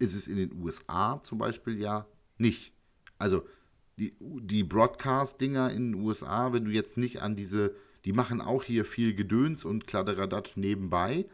[0.01, 2.07] ist es in den USA zum Beispiel ja
[2.38, 2.72] nicht.
[3.20, 3.46] Also
[3.98, 8.64] die, die Broadcast-Dinger in den USA, wenn du jetzt nicht an diese, die machen auch
[8.64, 11.26] hier viel Gedöns und Kladderadatsch nebenbei,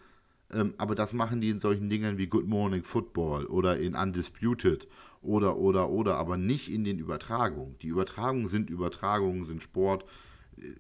[0.53, 4.89] ähm, aber das machen die in solchen Dingern wie Good Morning Football oder in Undisputed
[5.23, 7.77] oder, oder, oder, aber nicht in den Übertragungen.
[7.83, 10.05] Die Übertragungen sind Übertragungen, sind Sport.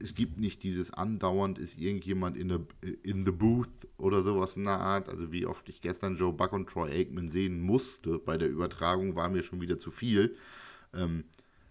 [0.00, 2.60] Es gibt nicht dieses andauernd, ist irgendjemand in, der,
[3.02, 5.08] in the booth oder sowas in der Art.
[5.08, 9.14] Also wie oft ich gestern Joe Buck und Troy Aikman sehen musste bei der Übertragung,
[9.14, 10.34] war mir schon wieder zu viel.
[10.94, 11.24] Ähm,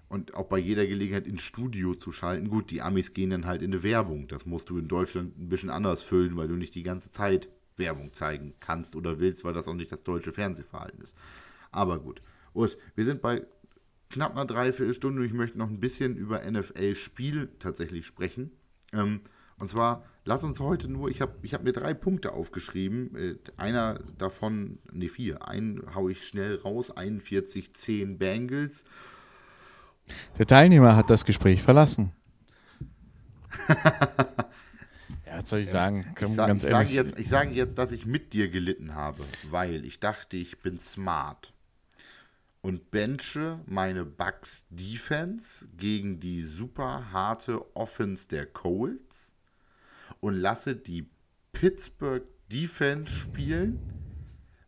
[0.07, 2.49] und auch bei jeder Gelegenheit ins Studio zu schalten.
[2.49, 4.27] Gut, die Amis gehen dann halt in eine Werbung.
[4.27, 7.49] Das musst du in Deutschland ein bisschen anders füllen, weil du nicht die ganze Zeit
[7.77, 11.15] Werbung zeigen kannst oder willst, weil das auch nicht das deutsche Fernsehverhalten ist.
[11.71, 12.21] Aber gut.
[12.53, 13.45] Urs, wir sind bei
[14.09, 18.51] knapp einer Dreiviertelstunde und ich möchte noch ein bisschen über NFL-Spiel tatsächlich sprechen.
[18.93, 19.21] Ähm,
[19.59, 23.15] und zwar, lass uns heute nur, ich habe ich hab mir drei Punkte aufgeschrieben.
[23.15, 28.83] Äh, einer davon, ne vier, einen haue ich schnell raus, 41-10 Bengals
[30.37, 32.11] der Teilnehmer hat das Gespräch verlassen.
[35.25, 36.05] ja, was soll ich sagen?
[36.19, 39.23] Ich, sag, ganz ich, sage jetzt, ich sage jetzt, dass ich mit dir gelitten habe,
[39.49, 41.53] weil ich dachte, ich bin smart
[42.61, 49.34] und benche meine Bucks Defense gegen die super harte Offense der Colts
[50.25, 51.09] und lasse die
[51.53, 53.79] Pittsburgh Defense spielen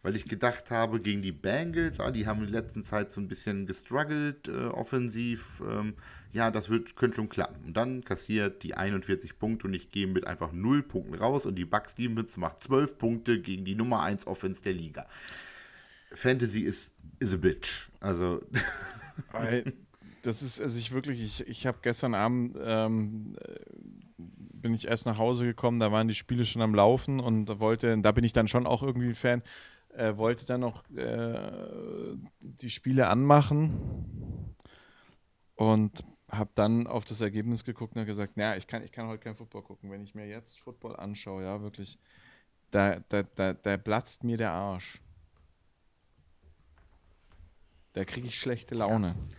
[0.08, 3.20] weil ich gedacht habe, gegen die Bengals, ah, die haben in der letzten Zeit so
[3.20, 5.95] ein bisschen gestruggelt, äh, offensiv, ähm,
[6.32, 7.66] ja, das wird, könnte schon klappen.
[7.66, 11.55] Und dann kassiert die 41 Punkte und ich gehe mit einfach 0 Punkten raus und
[11.55, 15.08] die Bucks Defense macht 12 Punkte gegen die Nummer 1 Offense der Liga.
[16.14, 17.89] Fantasy ist is a bitch.
[17.99, 18.41] Also.
[20.22, 23.36] das ist, also ich wirklich, ich, ich habe gestern Abend ähm,
[24.62, 27.97] bin ich erst nach Hause gekommen, da waren die Spiele schon am Laufen und wollte,
[27.99, 29.43] da bin ich dann schon auch irgendwie Fan
[29.97, 34.55] äh, wollte dann noch äh, die Spiele anmachen
[35.55, 39.24] und habe dann auf das Ergebnis geguckt und gesagt, naja, ich kann, ich kann heute
[39.24, 39.89] kein Football gucken.
[39.89, 41.97] Wenn ich mir jetzt Football anschaue, ja, wirklich,
[42.70, 45.01] da, da, da, da platzt mir der Arsch.
[47.93, 49.08] Da kriege ich schlechte Laune.
[49.08, 49.36] Ja.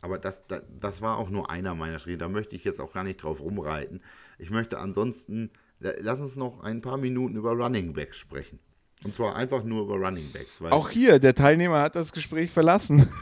[0.00, 2.18] Aber das, das, das, war auch nur einer meiner Schritte.
[2.18, 4.00] Da möchte ich jetzt auch gar nicht drauf rumreiten.
[4.38, 8.58] Ich möchte ansonsten, lass uns noch ein paar Minuten über Running Backs sprechen.
[9.04, 10.60] Und zwar einfach nur über Running Backs.
[10.62, 13.08] Auch hier, der Teilnehmer hat das Gespräch verlassen.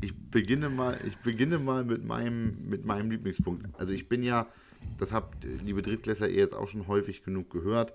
[0.00, 3.66] ich beginne mal, ich beginne mal mit meinem, mit meinem Lieblingspunkt.
[3.78, 4.46] Also ich bin ja,
[4.98, 7.94] das habt liebe Drittklässler ihr jetzt auch schon häufig genug gehört.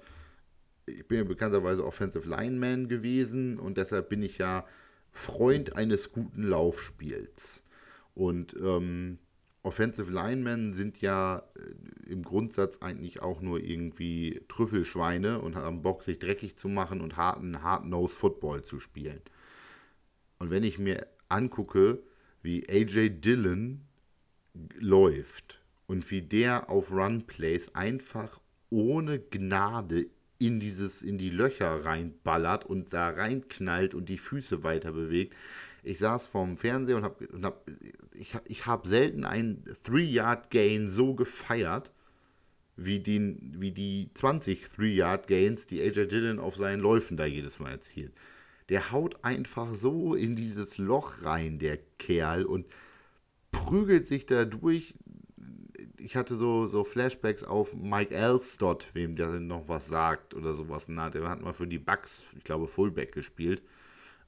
[0.87, 4.65] Ich bin ja bekannterweise Offensive Lineman gewesen und deshalb bin ich ja
[5.15, 7.63] Freund eines guten Laufspiels.
[8.15, 9.17] Und ähm,
[9.63, 16.03] Offensive Linemen sind ja äh, im Grundsatz eigentlich auch nur irgendwie Trüffelschweine und haben Bock,
[16.03, 19.21] sich dreckig zu machen und harten Hard-Nose-Football zu spielen.
[20.37, 22.03] Und wenn ich mir angucke,
[22.41, 23.85] wie AJ Dillon
[24.77, 30.07] läuft und wie der auf Run-Plays einfach ohne Gnade
[30.39, 35.33] in dieses in die Löcher reinballert und da reinknallt und die Füße weiter bewegt,
[35.85, 37.69] ich saß vorm Fernseher und habe hab,
[38.13, 41.91] ich, ich hab selten einen Three-Yard-Gain so gefeiert,
[42.75, 47.71] wie, den, wie die 20 Three-Yard-Gains, die AJ Dillon auf seinen Läufen da jedes Mal
[47.71, 48.13] erzielt.
[48.69, 52.65] Der haut einfach so in dieses Loch rein, der Kerl, und
[53.51, 54.95] prügelt sich da durch.
[56.05, 60.85] Ich hatte so, so Flashbacks auf Mike Elstott, wem der noch was sagt oder sowas.
[60.87, 63.63] Na, der hat mal für die Bucks, ich glaube, Fullback gespielt.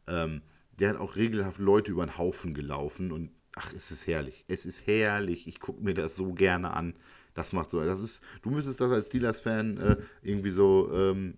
[0.07, 0.41] Ähm,
[0.79, 4.43] der hat auch regelhaft Leute über den Haufen gelaufen und ach, es ist herrlich.
[4.47, 5.47] Es ist herrlich.
[5.47, 6.95] Ich gucke mir das so gerne an.
[7.35, 7.85] Das macht so.
[7.85, 11.35] Das ist, du müsstest das als Steelers-Fan äh, irgendwie so ähm,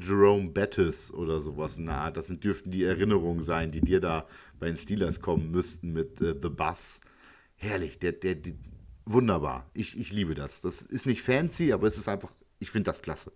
[0.00, 2.10] Jerome Bettis oder sowas in der.
[2.10, 4.26] Das sind, dürften die Erinnerungen sein, die dir da
[4.58, 7.02] bei den Steelers kommen müssten mit äh, The Bus.
[7.56, 8.56] Herrlich, der, der, die,
[9.12, 9.66] wunderbar.
[9.74, 10.60] Ich, ich liebe das.
[10.60, 13.32] Das ist nicht fancy, aber es ist einfach, ich finde das klasse.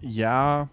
[0.00, 0.68] Ja,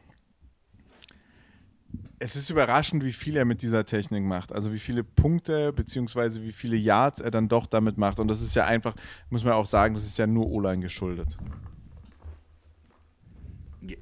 [2.24, 4.52] es ist überraschend, wie viel er mit dieser Technik macht.
[4.52, 6.44] Also wie viele Punkte bzw.
[6.44, 8.20] wie viele Yards er dann doch damit macht.
[8.20, 8.94] Und das ist ja einfach,
[9.32, 11.38] muss man auch sagen, das ist ja nur O-Line geschuldet.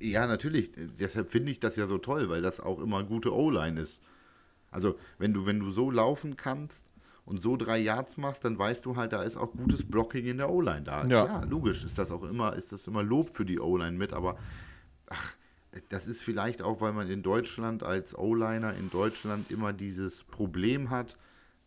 [0.02, 0.72] Ja, natürlich.
[1.00, 4.04] Deshalb finde ich das ja so toll, weil das auch immer gute O-Line ist.
[4.72, 6.86] Also wenn du, wenn du so laufen kannst
[7.26, 10.38] und so drei Yards machst, dann weißt du halt, da ist auch gutes Blocking in
[10.38, 11.06] der O-Line da.
[11.06, 11.26] Ja.
[11.26, 14.38] ja, logisch ist das auch immer, ist das immer Lob für die O-Line mit, aber
[15.10, 15.36] ach,
[15.90, 20.90] das ist vielleicht auch, weil man in Deutschland als O-Liner in Deutschland immer dieses Problem
[20.90, 21.18] hat,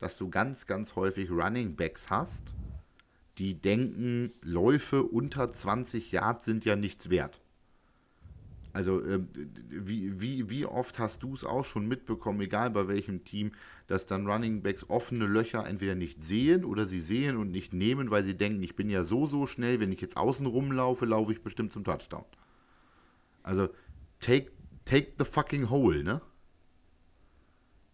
[0.00, 2.42] dass du ganz, ganz häufig Running Backs hast,
[3.38, 7.40] die denken, Läufe unter 20 Yards sind ja nichts wert.
[8.72, 9.20] Also äh,
[9.68, 13.52] wie, wie, wie oft hast du es auch schon mitbekommen, egal bei welchem Team,
[13.86, 18.10] dass dann Running Backs offene Löcher entweder nicht sehen oder sie sehen und nicht nehmen,
[18.10, 21.32] weil sie denken, ich bin ja so, so schnell, wenn ich jetzt außen rumlaufe, laufe
[21.32, 22.24] ich bestimmt zum Touchdown.
[23.42, 23.68] Also
[24.20, 24.50] take,
[24.86, 26.22] take the fucking hole, ne?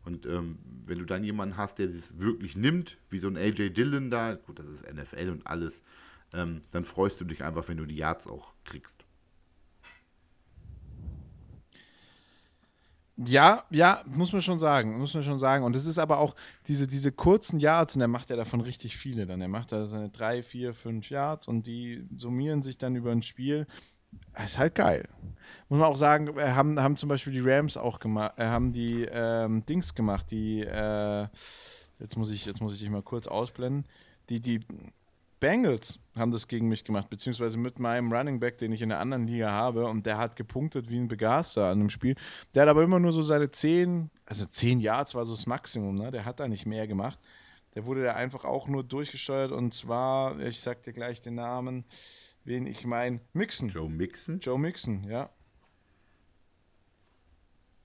[0.05, 3.71] Und ähm, wenn du dann jemanden hast, der es wirklich nimmt, wie so ein AJ
[3.71, 5.83] Dillon da, gut, das ist NFL und alles,
[6.33, 9.05] ähm, dann freust du dich einfach, wenn du die Yards auch kriegst.
[13.27, 15.65] Ja, ja, muss man schon sagen, muss man schon sagen.
[15.65, 16.37] Und es ist aber auch
[16.69, 19.41] diese, diese kurzen Yards, und er macht ja davon richtig viele dann.
[19.41, 23.23] Er macht da seine drei, vier, fünf Yards und die summieren sich dann über ein
[23.23, 23.67] Spiel.
[24.43, 25.09] Ist halt geil.
[25.69, 29.67] Muss man auch sagen, haben, haben zum Beispiel die Rams auch gemacht, haben die ähm,
[29.67, 31.27] Dings gemacht, die, äh,
[31.99, 33.85] jetzt muss ich, jetzt muss ich dich mal kurz ausblenden,
[34.29, 34.61] die, die
[35.41, 38.99] Bengals haben das gegen mich gemacht, beziehungsweise mit meinem Running Back, den ich in der
[38.99, 42.17] anderen Liga habe, und der hat gepunktet wie ein Begaster an dem Spiel.
[42.55, 45.95] Der hat aber immer nur so seine 10, also 10 Yards war so das Maximum,
[45.95, 46.11] ne?
[46.11, 47.19] Der hat da nicht mehr gemacht.
[47.75, 51.85] Der wurde da einfach auch nur durchgesteuert und zwar, ich sag dir gleich den Namen,
[52.45, 53.69] wen ich meine, Mixon.
[53.69, 54.41] Joe Mixon?
[54.41, 55.31] Joe Mixon, ja.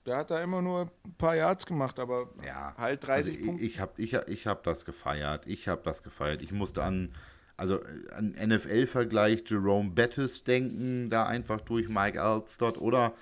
[0.06, 3.64] Der hat da immer nur ein paar Yards gemacht, aber ja, halt 30 also Punkte.
[3.64, 5.46] Ich habe ich, ich hab das gefeiert.
[5.46, 6.42] Ich habe das gefeiert.
[6.42, 7.14] Ich musste an,
[7.56, 7.80] also
[8.16, 13.14] an NFL-Vergleich Jerome Bettis denken, da einfach durch Mike Alstott oder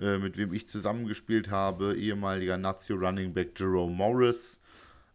[0.00, 4.60] äh, mit wem ich zusammengespielt habe, ehemaliger Nazio Running Back Jerome Morris.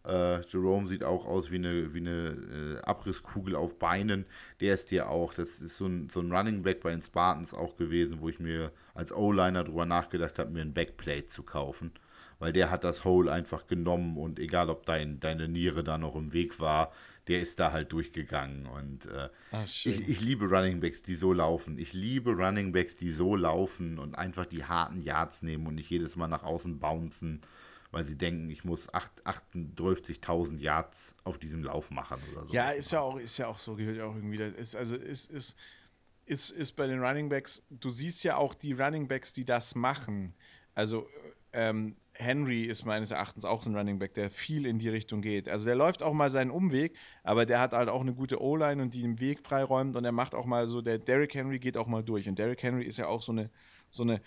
[0.03, 4.25] Äh, Jerome sieht auch aus wie eine, wie eine äh, Abrisskugel auf Beinen.
[4.59, 7.53] Der ist dir auch, das ist so ein, so ein Running Back bei den Spartans
[7.53, 11.91] auch gewesen, wo ich mir als O-Liner drüber nachgedacht habe, mir ein Backplate zu kaufen.
[12.39, 16.15] Weil der hat das Hole einfach genommen und egal ob dein, deine Niere da noch
[16.15, 16.91] im Weg war,
[17.27, 18.65] der ist da halt durchgegangen.
[18.65, 21.77] Und äh, Ach, ich, ich liebe Running Backs, die so laufen.
[21.77, 25.89] Ich liebe Running Backs, die so laufen und einfach die harten Yards nehmen und nicht
[25.89, 27.41] jedes Mal nach außen bouncen
[27.91, 32.53] weil sie denken, ich muss 38.000 Yards auf diesem Lauf machen oder so.
[32.53, 34.41] Ja, ist ja auch, ist ja auch so, gehört ja auch irgendwie.
[34.41, 35.57] Ist, also ist, ist,
[36.25, 39.75] ist, ist bei den Running Backs, du siehst ja auch die Running Backs, die das
[39.75, 40.33] machen.
[40.73, 41.07] Also
[41.51, 45.49] ähm, Henry ist meines Erachtens auch ein Running Back, der viel in die Richtung geht.
[45.49, 48.81] Also der läuft auch mal seinen Umweg, aber der hat halt auch eine gute O-Line
[48.81, 51.77] und die den Weg freiräumt und er macht auch mal so, der Derrick Henry geht
[51.77, 52.29] auch mal durch.
[52.29, 53.49] Und Derrick Henry ist ja auch so eine,
[53.89, 54.21] so eine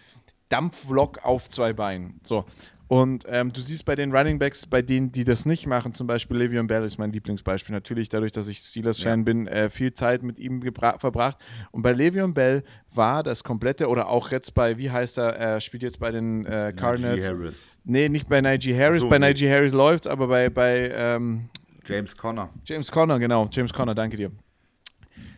[0.49, 2.21] Dampflok auf zwei Beinen.
[2.23, 2.45] So.
[2.87, 6.07] Und ähm, du siehst bei den Running Backs, bei denen, die das nicht machen, zum
[6.07, 7.75] Beispiel Le'Veon Bell ist mein Lieblingsbeispiel.
[7.75, 9.25] Natürlich dadurch, dass ich Steelers-Fan ja.
[9.25, 11.39] bin, äh, viel Zeit mit ihm verbracht.
[11.71, 12.63] Und bei Le'Veon Bell
[12.93, 16.45] war das komplette, oder auch jetzt bei, wie heißt er, er spielt jetzt bei den
[16.45, 17.27] äh, Cardinals.
[17.27, 17.69] Harris.
[17.85, 19.01] Nee, nicht bei Najee Harris.
[19.01, 19.29] So, bei nee.
[19.29, 21.49] Najee Harris läuft aber bei, bei ähm,
[21.87, 22.51] James Conner.
[22.65, 23.49] James Conner, genau.
[23.51, 24.31] James Conner, danke dir.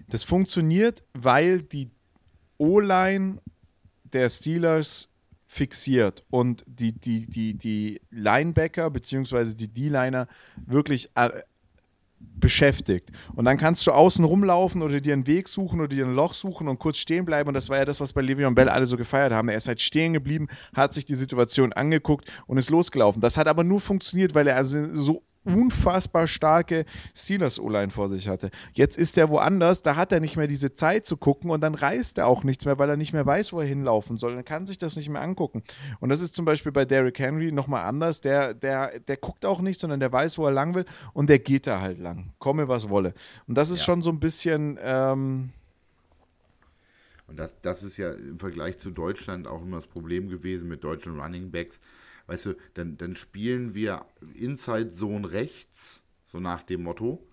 [0.09, 1.91] Das funktioniert, weil die
[2.59, 3.39] O-Line
[4.13, 5.09] der Steelers
[5.47, 9.55] fixiert und die, die, die, die Linebacker bzw.
[9.55, 10.27] die D-Liner
[10.67, 11.31] wirklich äh,
[12.19, 13.11] beschäftigt.
[13.35, 16.35] Und dann kannst du außen rumlaufen oder dir einen Weg suchen oder dir ein Loch
[16.35, 17.49] suchen und kurz stehen bleiben.
[17.49, 19.49] Und das war ja das, was bei Le'Veon Bell alle so gefeiert haben.
[19.49, 23.21] Er ist halt stehen geblieben, hat sich die Situation angeguckt und ist losgelaufen.
[23.21, 26.85] Das hat aber nur funktioniert, weil er also so unfassbar starke
[27.15, 28.51] Steelers-O-Line vor sich hatte.
[28.73, 31.75] Jetzt ist er woanders, da hat er nicht mehr diese Zeit zu gucken und dann
[31.75, 34.35] reißt er auch nichts mehr, weil er nicht mehr weiß, wo er hinlaufen soll.
[34.35, 35.63] Er kann sich das nicht mehr angucken.
[36.01, 38.21] Und das ist zum Beispiel bei Derrick Henry nochmal anders.
[38.21, 41.39] Der, der, der guckt auch nicht, sondern der weiß, wo er lang will und der
[41.39, 42.33] geht da halt lang.
[42.39, 43.15] Komme, was wolle.
[43.47, 43.85] Und das ist ja.
[43.85, 44.79] schon so ein bisschen.
[44.83, 45.51] Ähm
[47.29, 50.85] und das, das ist ja im Vergleich zu Deutschland auch immer das Problem gewesen mit
[50.85, 51.81] deutschen Running Backs
[52.27, 57.27] weißt du, dann, dann spielen wir Inside Zone rechts, so nach dem Motto.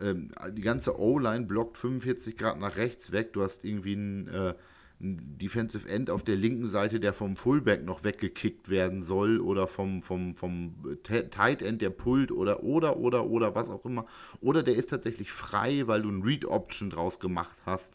[0.00, 3.32] Ähm, die ganze O-Line blockt 45 Grad nach rechts weg.
[3.32, 4.54] Du hast irgendwie einen, äh,
[5.00, 9.68] einen, Defensive End auf der linken Seite, der vom Fullback noch weggekickt werden soll oder
[9.68, 14.06] vom, vom, vom Tight End, der pullt oder, oder, oder, oder, was auch immer.
[14.40, 17.94] Oder der ist tatsächlich frei, weil du ein Read Option draus gemacht hast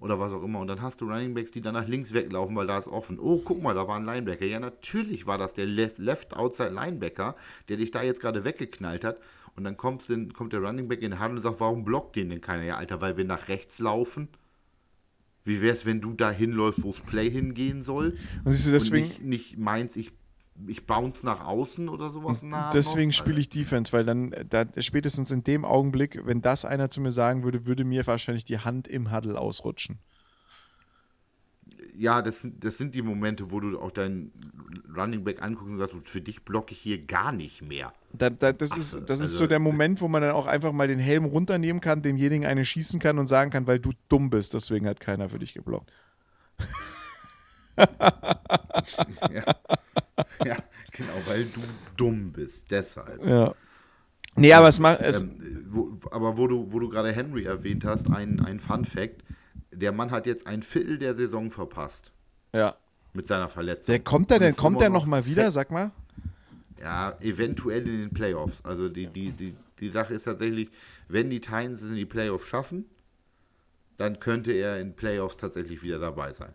[0.00, 0.58] oder was auch immer.
[0.58, 3.18] Und dann hast du Running Backs, die dann nach links weglaufen, weil da ist offen.
[3.20, 4.46] Oh, guck mal, da war ein Linebacker.
[4.46, 7.36] Ja, natürlich war das der Left Outside Linebacker,
[7.68, 9.18] der dich da jetzt gerade weggeknallt hat.
[9.56, 12.30] Und dann kommt, kommt der Running Back in den Hand und sagt, warum blockt den
[12.30, 12.64] denn keiner?
[12.64, 14.28] Ja, Alter, weil wir nach rechts laufen.
[15.44, 18.16] Wie wäre es, wenn du da hinläufst, wo das Play hingehen soll?
[18.44, 20.12] Und, siehst du deswegen, und nicht, nicht meinst, ich
[20.66, 22.70] ich bounce nach außen oder sowas nah.
[22.70, 27.00] Deswegen spiele ich Defense, weil dann da, spätestens in dem Augenblick, wenn das einer zu
[27.00, 29.98] mir sagen würde, würde mir wahrscheinlich die Hand im Huddle ausrutschen.
[31.96, 34.32] Ja, das, das sind die Momente, wo du auch deinen
[34.96, 37.92] Running Back anguckst und sagst, für dich blocke ich hier gar nicht mehr.
[38.12, 40.46] Da, da, das Ach, ist, das also, ist so der Moment, wo man dann auch
[40.46, 43.92] einfach mal den Helm runternehmen kann, demjenigen eine schießen kann und sagen kann, weil du
[44.08, 45.92] dumm bist, deswegen hat keiner für dich geblockt.
[49.32, 49.44] ja.
[50.44, 50.56] ja,
[50.92, 51.60] genau, weil du
[51.96, 53.24] dumm bist, deshalb.
[53.24, 53.54] Ja.
[54.36, 55.00] Nee, aber es macht.
[55.00, 58.84] Es ähm, wo, aber wo du, wo du gerade Henry erwähnt hast, ein, ein Fun
[58.84, 59.22] Fact:
[59.72, 62.12] Der Mann hat jetzt ein Viertel der Saison verpasst.
[62.52, 62.76] Ja.
[63.12, 63.92] Mit seiner Verletzung.
[63.92, 65.90] Der kommt der denn, kommt der nochmal wieder, sag mal?
[66.80, 68.64] Ja, eventuell in den Playoffs.
[68.64, 70.70] Also die, die, die, die Sache ist tatsächlich,
[71.08, 72.86] wenn die Titans es in die Playoffs schaffen,
[73.98, 76.52] dann könnte er in Playoffs tatsächlich wieder dabei sein.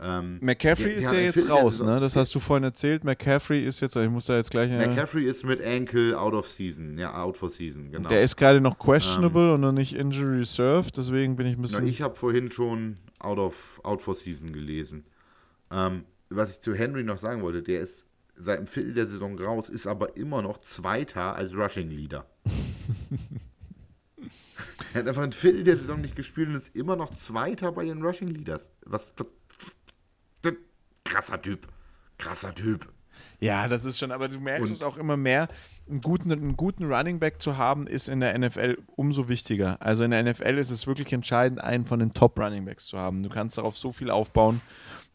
[0.00, 2.00] Ähm, McCaffrey ist ja jetzt raus, ne?
[2.00, 3.04] Das hast du vorhin erzählt.
[3.04, 4.70] McCaffrey ist jetzt, ich muss da jetzt gleich.
[4.70, 8.08] McCaffrey ist mit Ankle out of season, ja, out for season, genau.
[8.08, 11.62] Der ist gerade noch questionable ähm, und noch nicht injury reserved, deswegen bin ich ein
[11.62, 11.84] bisschen.
[11.84, 15.04] Na, ich habe vorhin schon out of out for season gelesen.
[15.70, 19.38] Ähm, was ich zu Henry noch sagen wollte, der ist seit dem Viertel der Saison
[19.38, 22.26] raus, ist aber immer noch Zweiter als Rushing Leader.
[24.92, 27.84] er hat einfach ein Viertel der Saison nicht gespielt und ist immer noch Zweiter bei
[27.84, 28.70] den Rushing Leaders.
[28.84, 29.14] Was
[31.06, 31.66] krasser Typ.
[32.18, 32.88] Krasser Typ.
[33.40, 35.48] Ja, das ist schon, aber du merkst und es auch immer mehr.
[35.88, 39.80] Einen guten, einen guten Running Back zu haben, ist in der NFL umso wichtiger.
[39.80, 42.98] Also in der NFL ist es wirklich entscheidend, einen von den Top Running Backs zu
[42.98, 43.22] haben.
[43.22, 44.60] Du kannst darauf so viel aufbauen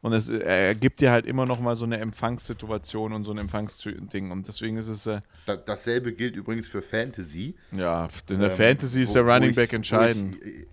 [0.02, 4.32] und es ergibt dir halt immer noch mal so eine Empfangssituation und so ein Empfangsding.
[4.32, 5.06] Und deswegen ist es.
[5.06, 7.56] Äh, Dasselbe gilt übrigens für Fantasy.
[7.72, 10.38] Ja, in der ähm, Fantasy ist wo, der Running Back entscheidend.
[10.40, 10.68] Wo ich,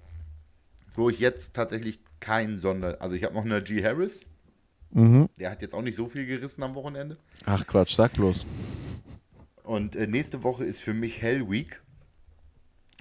[0.94, 2.96] wo ich, jetzt tatsächlich keinen Sonder.
[3.00, 3.82] Also ich habe noch eine G.
[3.82, 4.20] Harris.
[4.90, 5.28] Mhm.
[5.38, 7.16] Der hat jetzt auch nicht so viel gerissen am Wochenende.
[7.44, 8.46] Ach Quatsch, sag bloß.
[9.62, 11.82] Und äh, nächste Woche ist für mich Hell Week.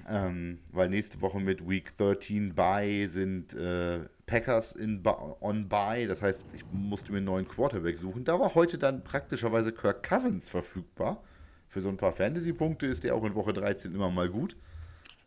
[0.09, 5.03] Ähm, weil nächste Woche mit Week 13 bei sind äh, Packers in,
[5.41, 6.05] on by.
[6.07, 8.23] Das heißt, ich musste mir einen neuen Quarterback suchen.
[8.23, 11.23] Da war heute dann praktischerweise Kirk Cousins verfügbar.
[11.67, 14.55] Für so ein paar Fantasy-Punkte ist der auch in Woche 13 immer mal gut.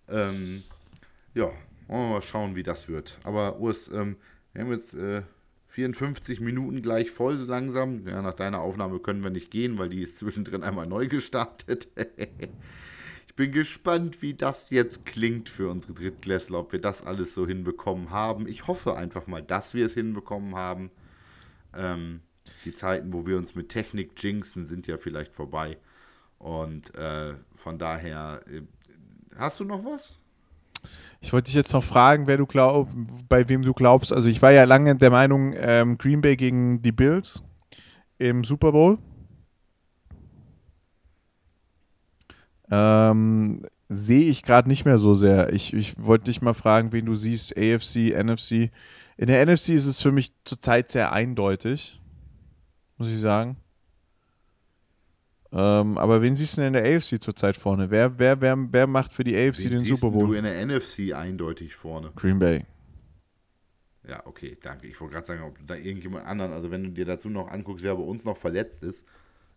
[0.08, 0.62] Ähm,
[1.34, 1.50] ja,
[1.86, 3.18] wollen wir mal schauen, wie das wird.
[3.24, 4.16] Aber Urs, ähm,
[4.52, 5.22] wir haben jetzt äh,
[5.71, 8.07] 54 Minuten gleich voll so langsam.
[8.07, 11.89] Ja, nach deiner Aufnahme können wir nicht gehen, weil die ist zwischendrin einmal neu gestartet.
[13.29, 17.47] ich bin gespannt, wie das jetzt klingt für unsere Drittklässler, ob wir das alles so
[17.47, 18.49] hinbekommen haben.
[18.49, 20.91] Ich hoffe einfach mal, dass wir es hinbekommen haben.
[21.73, 22.21] Ähm,
[22.64, 25.79] die Zeiten, wo wir uns mit Technik jinxen, sind ja vielleicht vorbei.
[26.39, 28.62] Und äh, von daher, äh,
[29.37, 30.20] hast du noch was?
[31.20, 32.89] Ich wollte dich jetzt noch fragen, wer du glaub,
[33.28, 34.12] bei wem du glaubst.
[34.12, 37.43] Also ich war ja lange der Meinung, ähm, Green Bay gegen die Bills
[38.18, 38.99] im Super Bowl.
[42.70, 45.53] Ähm, sehe ich gerade nicht mehr so sehr.
[45.53, 48.70] Ich, ich wollte dich mal fragen, wen du siehst, AFC, NFC.
[49.16, 52.01] In der NFC ist es für mich zurzeit sehr eindeutig,
[52.97, 53.57] muss ich sagen.
[55.53, 57.90] Ähm, aber wen siehst du denn in der AFC zurzeit vorne?
[57.90, 60.28] Wer, wer, wer, wer macht für die AFC Wen den Super Bowl?
[60.28, 62.12] du in der NFC eindeutig vorne.
[62.14, 62.64] Green Bay.
[64.09, 64.86] Ja, okay, danke.
[64.86, 67.48] Ich wollte gerade sagen, ob du da irgendjemand anderen, also wenn du dir dazu noch
[67.48, 69.07] anguckst, wer bei uns noch verletzt ist,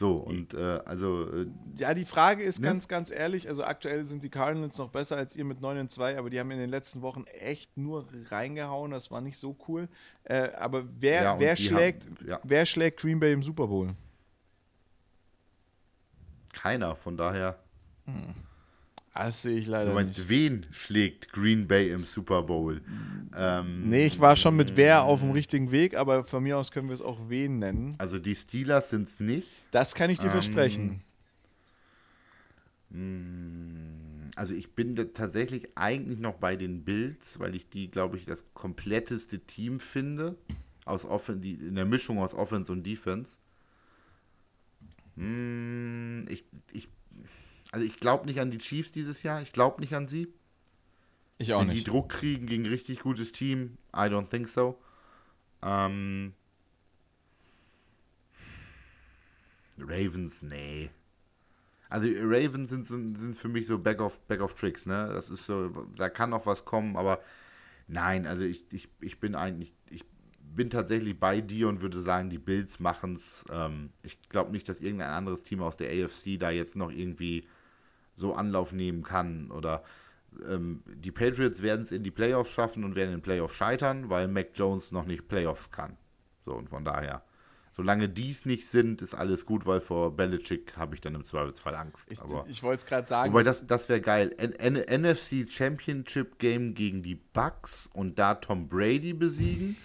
[0.00, 1.46] So, und äh, also, äh,
[1.76, 2.64] Ja, die Frage ist Ne?
[2.68, 5.90] ganz, ganz ehrlich, also aktuell sind die Cardinals noch besser als ihr mit 9 und
[5.90, 9.58] 2, aber die haben in den letzten Wochen echt nur reingehauen, das war nicht so
[9.68, 9.88] cool.
[10.24, 12.40] Äh, aber wer, Ja, wer, schlägt, haben- ja.
[12.44, 13.94] wer schlägt Green Bay im Super Bowl?
[16.54, 17.58] keiner, von daher.
[19.14, 20.28] Das sehe ich Du leider meinst, nicht.
[20.28, 22.80] wen schlägt Green Bay im Super Bowl?
[23.36, 26.70] Ähm, Nee, ich war schon mit wer auf dem richtigen Weg, aber von mir aus
[26.70, 27.94] können wir es auch wen nennen.
[27.98, 29.48] Also die Steelers sind es nicht.
[29.70, 31.00] Das kann ich dir Ähm, versprechen.
[34.36, 38.44] Also ich bin tatsächlich eigentlich noch bei den Bills, weil ich die, glaube ich, das
[38.54, 40.36] kompletteste Team finde.
[40.86, 43.36] Aus Offen die, in der Mischung aus Offense und Defense.
[45.16, 46.88] Hm, ich, ich,
[47.72, 49.42] also ich glaube nicht an die Chiefs dieses Jahr.
[49.42, 50.28] Ich glaube nicht an sie.
[51.38, 51.88] Ich auch Wenn die nicht.
[51.88, 54.78] Druck kriegen gegen ein richtig gutes Team, I don't think so.
[55.62, 56.34] Ähm,
[59.78, 60.90] Ravens, nee.
[61.88, 65.10] Also Ravens sind, sind, für mich so Back of, Back of Tricks, ne?
[65.12, 67.20] Das ist so, da kann noch was kommen, aber
[67.88, 70.04] nein, also ich, ich, ich bin eigentlich, ich
[70.54, 73.44] bin tatsächlich bei dir und würde sagen, die Bills machen es.
[73.50, 77.46] Ähm, ich glaube nicht, dass irgendein anderes Team aus der AFC da jetzt noch irgendwie
[78.20, 79.82] so Anlauf nehmen kann oder
[80.48, 84.10] ähm, die Patriots werden es in die Playoffs schaffen und werden in den Playoffs scheitern,
[84.10, 85.96] weil Mac Jones noch nicht Playoffs kann.
[86.44, 87.22] So, und von daher,
[87.72, 91.74] solange dies nicht sind, ist alles gut, weil vor Belichick habe ich dann im Zweifelsfall
[91.74, 92.06] Angst.
[92.10, 93.32] Ich, ich wollte es gerade sagen.
[93.32, 94.32] wobei, das, das wäre geil.
[94.38, 99.76] N N NFC Championship Game gegen die Bucks und da Tom Brady besiegen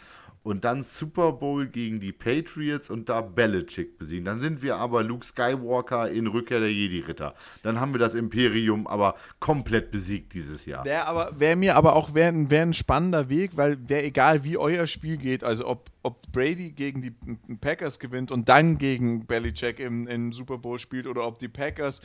[0.45, 4.25] und dann Super Bowl gegen die Patriots und da Belichick besiegen.
[4.25, 7.33] Dann sind wir aber Luke Skywalker in Rückkehr der Jedi-Ritter.
[7.63, 10.85] Dann haben wir das Imperium aber komplett besiegt dieses Jahr.
[10.85, 14.43] Wäre aber wär mir aber auch wär, ein- wär ein spannender Weg, weil wäre egal,
[14.43, 17.13] wie euer Spiel geht, also ob, ob Brady gegen die
[17.59, 22.01] Packers gewinnt und dann gegen Belichick im, im Super Bowl spielt oder ob die Packers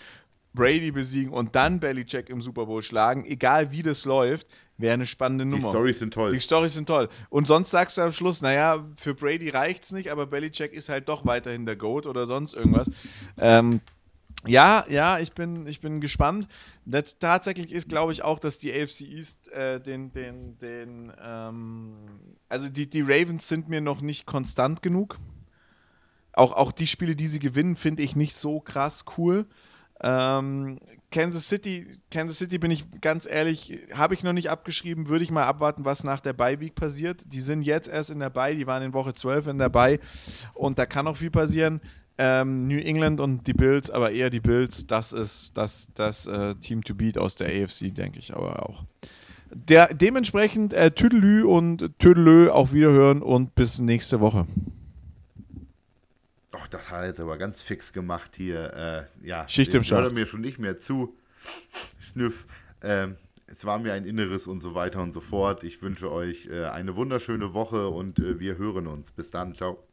[0.54, 4.48] Brady besiegen und dann Belichick im Super Bowl schlagen, egal wie das läuft,
[4.80, 5.70] wäre eine spannende Die Nummer.
[5.70, 6.30] Storys sind toll.
[6.30, 7.08] Die Storys sind toll.
[7.28, 11.08] Und sonst sagst du am Schluss, naja, für Brady reicht's nicht, aber Belichick ist halt
[11.08, 12.90] doch weiterhin der GOAT oder sonst irgendwas.
[13.38, 13.80] Ähm,
[14.46, 16.48] ja, ja, ich bin, ich bin gespannt.
[16.86, 21.94] Das, tatsächlich ist, glaube ich, auch, dass die AFC East äh, den, den, den, ähm,
[22.48, 25.18] also die, die Ravens sind mir noch nicht konstant genug.
[26.32, 29.46] Auch, auch die Spiele, die sie gewinnen, finde ich nicht so krass cool.
[30.02, 30.78] Ähm,
[31.10, 35.30] Kansas City, Kansas City bin ich ganz ehrlich, habe ich noch nicht abgeschrieben, würde ich
[35.30, 37.22] mal abwarten, was nach der Bye Week passiert.
[37.26, 39.98] Die sind jetzt erst in der Bye, die waren in Woche 12 in der Bye
[40.54, 41.80] und da kann noch viel passieren.
[42.16, 46.54] Ähm, New England und die Bills, aber eher die Bills, das ist das, das äh,
[46.56, 48.84] Team to beat aus der AFC, denke ich aber auch.
[49.52, 54.46] Der, dementsprechend äh, Tüdelü und Tüdelö auf Wiederhören und bis nächste Woche.
[56.70, 59.08] Das hat er jetzt aber ganz fix gemacht hier.
[59.22, 60.14] Äh, ja, Schicht im Schacht.
[60.14, 61.16] mir schon nicht mehr zu.
[61.98, 62.46] Schnüff.
[62.82, 63.16] Ähm,
[63.46, 65.64] es war mir ein Inneres und so weiter und so fort.
[65.64, 69.10] Ich wünsche euch äh, eine wunderschöne Woche und äh, wir hören uns.
[69.10, 69.54] Bis dann.
[69.54, 69.89] Ciao.